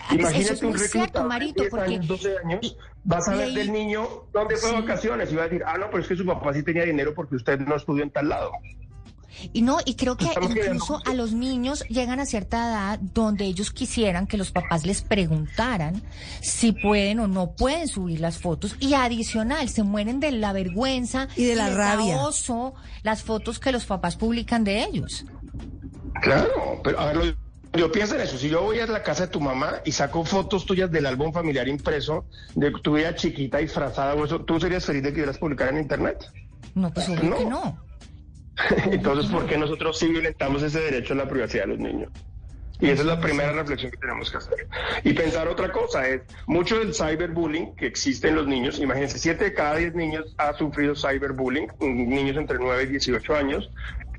Ah, 0.00 0.06
eso 0.08 0.14
Imagínate 0.20 0.52
es 0.54 0.62
un 0.62 0.68
muy 0.70 0.78
cierto, 0.78 0.98
reclutador 0.98 1.28
Marito, 1.28 1.54
de 1.54 1.68
10 1.68 1.70
porque 1.70 1.94
años, 1.94 2.08
12 2.08 2.38
años, 2.44 2.76
va 3.10 3.16
a 3.16 3.20
saber 3.20 3.48
leí- 3.48 3.54
del 3.54 3.72
niño 3.72 4.08
dónde 4.32 4.56
fue 4.56 4.70
de 4.70 4.76
Sí. 4.76 4.82
vacaciones 4.82 5.32
y 5.32 5.34
va 5.36 5.42
a 5.42 5.44
decir, 5.48 5.62
ah, 5.66 5.78
no, 5.78 5.86
pero 5.90 6.02
es 6.02 6.08
que 6.08 6.16
su 6.16 6.26
papá 6.26 6.52
sí 6.52 6.62
tenía 6.62 6.84
dinero 6.84 7.14
porque 7.14 7.36
usted 7.36 7.58
no 7.60 7.76
estudió 7.76 8.02
en 8.02 8.10
tal 8.10 8.28
lado. 8.28 8.50
Y 9.52 9.62
no, 9.62 9.78
y 9.84 9.96
creo 9.96 10.16
que 10.16 10.26
Estamos 10.26 10.50
incluso 10.54 11.00
a 11.04 11.12
los 11.12 11.32
niños 11.32 11.84
llegan 11.88 12.20
a 12.20 12.24
cierta 12.24 12.56
edad 12.68 12.98
donde 13.00 13.44
ellos 13.44 13.72
quisieran 13.72 14.28
que 14.28 14.36
los 14.36 14.52
papás 14.52 14.86
les 14.86 15.02
preguntaran 15.02 16.00
si 16.40 16.70
pueden 16.70 17.18
o 17.18 17.26
no 17.26 17.50
pueden 17.56 17.88
subir 17.88 18.20
las 18.20 18.38
fotos. 18.38 18.76
Y 18.78 18.94
adicional, 18.94 19.68
se 19.68 19.82
mueren 19.82 20.20
de 20.20 20.30
la 20.30 20.52
vergüenza 20.52 21.26
Y 21.36 21.44
de 21.46 21.56
la 21.56 21.68
da 21.68 21.76
rabia. 21.96 22.18
oso 22.18 22.74
las 23.02 23.24
fotos 23.24 23.58
que 23.58 23.72
los 23.72 23.86
papás 23.86 24.14
publican 24.16 24.62
de 24.62 24.84
ellos. 24.84 25.24
Claro, 26.22 26.80
pero 26.84 27.00
a 27.00 27.06
ver, 27.06 27.16
lo- 27.16 27.43
yo 27.76 27.90
pienso 27.92 28.14
en 28.14 28.22
eso. 28.22 28.38
Si 28.38 28.48
yo 28.48 28.62
voy 28.62 28.78
a 28.80 28.86
la 28.86 29.02
casa 29.02 29.26
de 29.26 29.32
tu 29.32 29.40
mamá 29.40 29.80
y 29.84 29.92
saco 29.92 30.24
fotos 30.24 30.66
tuyas 30.66 30.90
del 30.90 31.06
álbum 31.06 31.32
familiar 31.32 31.68
impreso 31.68 32.24
de 32.54 32.70
tu 32.70 32.94
vida 32.94 33.14
chiquita 33.14 33.58
disfrazada 33.58 34.14
o 34.14 34.24
eso, 34.24 34.40
¿tú 34.44 34.60
serías 34.60 34.84
feliz 34.84 35.02
de 35.02 35.12
que 35.12 35.20
yo 35.20 35.26
las 35.26 35.38
publicara 35.38 35.70
en 35.70 35.78
internet? 35.78 36.24
No, 36.74 36.92
pues 36.92 37.08
obvio 37.08 37.30
No. 37.30 37.36
que 37.36 37.44
no. 37.46 37.78
Entonces, 38.92 39.30
¿por 39.30 39.46
qué 39.46 39.58
nosotros 39.58 39.98
sí 39.98 40.08
violentamos 40.08 40.62
ese 40.62 40.80
derecho 40.80 41.14
a 41.14 41.16
la 41.16 41.28
privacidad 41.28 41.64
de 41.64 41.68
los 41.70 41.78
niños? 41.80 42.10
Y 42.80 42.90
esa 42.90 43.02
es 43.02 43.06
la 43.06 43.20
primera 43.20 43.52
reflexión 43.52 43.92
que 43.92 43.96
tenemos 43.98 44.30
que 44.30 44.36
hacer. 44.36 44.66
Y 45.04 45.12
pensar 45.12 45.46
otra 45.48 45.70
cosa 45.70 46.08
es, 46.08 46.22
mucho 46.46 46.78
del 46.78 46.92
cyberbullying 46.92 47.76
que 47.76 47.86
existe 47.86 48.28
en 48.28 48.34
los 48.34 48.46
niños, 48.48 48.78
imagínense, 48.80 49.18
7 49.18 49.44
de 49.44 49.54
cada 49.54 49.76
10 49.76 49.94
niños 49.94 50.34
ha 50.38 50.52
sufrido 50.54 50.94
cyberbullying, 50.96 51.68
niños 51.80 52.36
entre 52.36 52.58
9 52.58 52.82
y 52.82 52.86
18 52.86 53.34
años, 53.34 53.70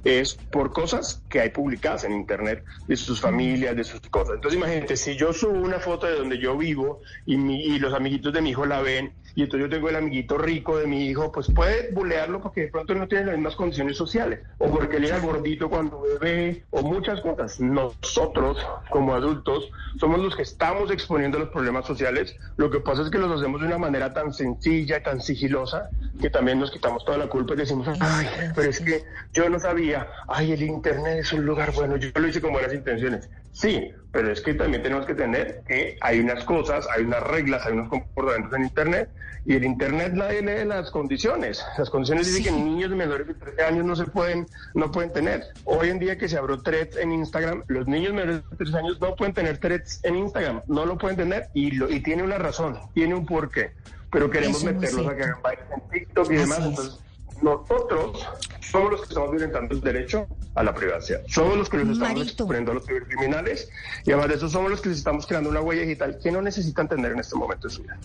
es 0.06 0.36
por 0.52 0.72
cosas 0.72 1.26
que 1.28 1.42
hay 1.42 1.50
publicadas 1.50 2.04
en 2.04 2.14
internet 2.14 2.64
de 2.88 2.96
sus 2.96 3.20
familias, 3.20 3.76
de 3.76 3.84
sus 3.84 4.00
cosas. 4.02 4.36
Entonces 4.36 4.58
imagínate, 4.58 4.96
si 4.96 5.18
yo 5.18 5.34
subo 5.34 5.60
una 5.60 5.80
foto 5.80 6.06
de 6.06 6.14
donde 6.16 6.38
yo 6.38 6.56
vivo 6.56 7.02
y, 7.26 7.38
mi- 7.38 7.64
y 7.66 7.80
los 7.80 7.94
amiguitos 7.94 8.32
de 8.32 8.42
mi 8.42 8.52
hijo 8.52 8.66
la 8.68 8.82
ven, 8.82 9.16
y 9.36 9.44
entonces 9.44 9.68
yo 9.68 9.76
tengo 9.76 9.90
el 9.90 9.98
amiguito 9.98 10.38
rico 10.38 10.78
de 10.78 10.88
mi 10.88 11.08
hijo, 11.08 11.32
pues 11.32 11.52
puede 11.54 11.92
bulearlo 11.92 12.42
porque 12.42 12.62
de 12.62 12.68
pronto 12.70 12.96
no 12.96 13.08
tiene 13.08 13.26
las 13.26 13.36
mismas 13.36 13.56
condiciones 13.56 13.98
sociales, 13.98 14.40
o 14.58 14.70
porque 14.70 14.98
él 14.98 15.06
era 15.06 15.20
gordito 15.20 15.70
cuando 15.70 16.02
bebé, 16.02 16.64
o 16.72 16.82
muchas 16.82 17.20
cosas. 17.22 17.60
Nosotros, 17.60 18.58
como 18.90 19.14
adultos, 19.14 19.70
somos 20.00 20.20
los 20.20 20.36
que 20.36 20.44
estamos 20.44 20.90
exponiendo 20.90 21.38
los 21.38 21.50
problemas 21.50 21.86
sociales. 21.86 22.36
Lo 22.56 22.72
que 22.72 22.80
pasa 22.80 23.02
es 23.02 23.10
que 23.10 23.18
los 23.18 23.32
hacemos 23.32 23.60
de 23.60 23.68
una 23.68 23.78
manera 23.78 24.14
tan 24.14 24.34
sencilla 24.34 25.04
tan 25.04 25.22
sigilosa 25.22 25.90
que 26.22 26.30
también 26.30 26.60
nos 26.60 26.72
quitamos 26.72 27.04
toda 27.04 27.18
la 27.18 27.28
culpa 27.28 27.54
y 27.54 27.58
decimos, 27.58 27.88
ay, 28.00 28.28
pero 28.56 28.70
es 28.70 28.80
que 28.80 29.04
yo 29.34 29.50
no 29.50 29.60
sabía, 29.60 30.08
ay, 30.28 30.54
el 30.54 30.64
Internet 30.64 31.20
es 31.20 31.34
un 31.34 31.46
lugar 31.46 31.74
bueno, 31.74 31.98
yo 31.98 32.10
lo 32.16 32.28
hice 32.28 32.42
con 32.42 32.54
buenas 32.54 32.74
intenciones. 32.74 33.30
Sí, 33.52 33.92
pero 34.16 34.32
es 34.32 34.40
que 34.40 34.54
también 34.54 34.82
tenemos 34.82 35.06
que 35.06 35.14
tener 35.14 35.62
que 35.68 35.98
hay 36.00 36.22
unas 36.22 36.46
cosas, 36.46 36.88
hay 36.96 37.04
unas 37.04 37.22
reglas, 37.22 37.66
hay 37.66 37.74
unos 37.74 37.90
comportamientos 37.90 38.54
en 38.58 38.64
Internet 38.64 39.10
y 39.46 39.56
el 39.56 39.66
Internet 39.66 40.14
nadie 40.14 40.42
lee 40.42 40.64
las 40.64 40.90
condiciones. 40.90 41.62
Las 41.78 41.90
condiciones 41.90 42.28
dicen 42.34 42.56
que 42.56 42.64
niños 42.64 42.92
menores 42.92 43.28
de 43.28 43.34
13 43.34 43.62
años 43.64 43.84
no 43.84 43.94
se 43.94 44.06
pueden, 44.06 44.48
no 44.74 44.90
pueden 44.90 45.12
tener. 45.12 45.44
Hoy 45.66 45.90
en 45.90 46.00
día 46.00 46.18
que 46.18 46.30
se 46.30 46.38
abrió 46.38 46.62
threads 46.62 46.96
en 46.96 47.12
Instagram, 47.12 47.64
los 47.68 47.88
niños 47.88 48.14
menores 48.14 48.50
de 48.52 48.56
13 48.56 48.78
años 48.78 49.02
no 49.02 49.18
pueden 49.18 49.34
tener 49.34 49.58
threads 49.58 50.00
en 50.04 50.16
Instagram, 50.16 50.62
no 50.68 50.86
lo 50.86 50.98
pueden 50.98 51.18
tener 51.18 51.50
y, 51.54 51.72
lo, 51.72 51.92
y 51.92 52.00
tiene 52.00 52.24
una 52.24 52.38
razón, 52.38 52.80
tiene 52.94 53.16
un 53.16 53.26
porqué. 53.26 53.72
Pero 54.12 54.30
queremos 54.30 54.64
Eso 54.64 54.66
meterlos 54.68 55.08
a 55.08 55.16
que 55.18 55.24
hagan 55.24 55.38
en 55.76 55.90
TikTok 55.92 56.32
y 56.32 56.36
Así 56.36 56.42
demás. 56.42 56.60
es. 56.60 56.66
Entonces, 56.68 57.05
nosotros 57.42 58.26
somos 58.60 58.92
los 58.92 59.02
que 59.02 59.08
estamos 59.10 59.32
violentando 59.32 59.76
el 59.76 59.82
derecho 59.82 60.28
a 60.56 60.64
la 60.64 60.74
privacidad. 60.74 61.22
Somos 61.28 61.58
los 61.58 61.70
que 61.70 61.78
los 61.78 61.90
estamos 61.90 62.18
Marito. 62.18 62.32
exponiendo 62.32 62.72
a 62.72 62.76
los 62.76 62.86
cibercriminales 62.86 63.70
y 64.06 64.12
además 64.12 64.30
de 64.30 64.36
eso 64.36 64.50
somos 64.50 64.72
los 64.72 64.82
que 64.82 64.90
les 64.90 64.98
estamos 65.00 65.28
creando 65.28 65.50
una 65.50 65.62
huella 65.62 65.82
digital 65.82 66.18
que 66.22 66.32
no 66.32 66.42
necesitan 66.42 66.88
tener 66.88 67.12
en 67.12 67.20
este 67.20 67.36
momento 67.36 67.68
de 67.68 67.74
su 67.74 67.84
vida. 67.84 67.98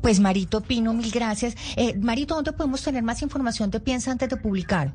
Pues 0.00 0.18
Marito 0.18 0.60
Pino, 0.60 0.92
mil 0.92 1.10
gracias. 1.12 1.54
Eh, 1.76 1.96
Marito, 1.96 2.34
¿dónde 2.34 2.52
podemos 2.52 2.82
tener 2.82 3.04
más 3.04 3.22
información 3.22 3.70
de 3.70 3.78
Piensa 3.78 4.10
antes 4.10 4.28
de 4.28 4.36
publicar? 4.36 4.92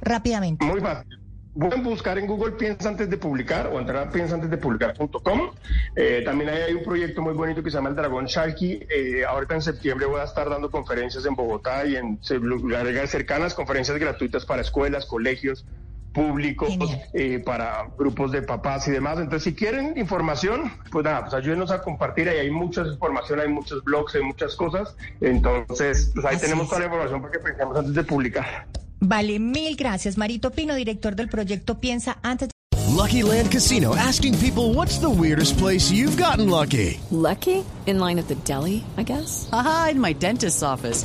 Rápidamente. 0.00 0.64
Muy 0.64 0.80
fácil. 0.80 1.19
Pueden 1.58 1.82
buscar 1.82 2.16
en 2.16 2.26
Google 2.26 2.52
Piensa 2.52 2.88
antes 2.88 3.10
de 3.10 3.16
publicar 3.16 3.66
o 3.68 3.80
entrar 3.80 4.08
a 4.08 4.10
piensaantesdepublicar.com. 4.10 5.50
Eh, 5.96 6.22
también 6.24 6.50
hay, 6.50 6.62
hay 6.62 6.74
un 6.74 6.84
proyecto 6.84 7.22
muy 7.22 7.34
bonito 7.34 7.62
que 7.62 7.70
se 7.70 7.76
llama 7.76 7.88
el 7.88 7.96
Dragón 7.96 8.26
Sharky. 8.26 8.86
Eh, 8.88 9.24
ahorita 9.24 9.56
en 9.56 9.62
septiembre 9.62 10.06
voy 10.06 10.20
a 10.20 10.24
estar 10.24 10.48
dando 10.48 10.70
conferencias 10.70 11.26
en 11.26 11.34
Bogotá 11.34 11.84
y 11.86 11.96
en 11.96 12.20
lugares 12.40 13.10
cercanas, 13.10 13.54
conferencias 13.54 13.98
gratuitas 13.98 14.46
para 14.46 14.62
escuelas, 14.62 15.06
colegios 15.06 15.66
públicos, 16.12 16.76
eh, 17.12 17.38
para 17.38 17.88
grupos 17.98 18.32
de 18.32 18.42
papás 18.42 18.86
y 18.88 18.90
demás. 18.90 19.18
Entonces, 19.18 19.44
si 19.44 19.54
quieren 19.54 19.96
información, 19.96 20.72
pues 20.90 21.04
nada, 21.04 21.22
pues 21.22 21.34
ayúdenos 21.34 21.70
a 21.70 21.82
compartir. 21.82 22.28
Ahí 22.28 22.38
hay 22.38 22.50
mucha 22.50 22.82
información, 22.82 23.40
hay 23.40 23.48
muchos 23.48 23.82
blogs, 23.84 24.14
hay 24.14 24.22
muchas 24.22 24.56
cosas. 24.56 24.96
Entonces, 25.20 26.10
pues 26.14 26.26
ahí 26.26 26.36
Así 26.36 26.44
tenemos 26.44 26.64
es. 26.64 26.68
toda 26.70 26.80
la 26.80 26.86
información 26.86 27.22
para 27.22 27.32
que 27.32 27.38
pensemos 27.38 27.76
antes 27.76 27.94
de 27.94 28.04
publicar. 28.04 28.66
Vale, 29.00 29.38
mil 29.38 29.76
gracias. 29.76 30.16
Marito 30.16 30.50
Pino, 30.50 30.74
director 30.74 31.16
del 31.16 31.28
proyecto 31.28 31.78
Piensa 31.80 32.18
antes 32.22 32.48
de 32.48 32.60
Lucky 32.94 33.22
Land 33.22 33.50
Casino 33.50 33.94
asking 33.96 34.36
people 34.38 34.74
what's 34.74 34.98
the 34.98 35.08
weirdest 35.08 35.56
place 35.56 35.90
you've 35.90 36.18
gotten 36.18 36.50
lucky? 36.50 37.00
Lucky? 37.10 37.64
In 37.86 37.98
line 37.98 38.18
at 38.18 38.28
the 38.28 38.34
deli, 38.44 38.84
I 38.98 39.04
guess? 39.04 39.48
Aha, 39.52 39.90
in 39.92 40.00
my 40.00 40.12
dentist's 40.12 40.62
office. 40.62 41.04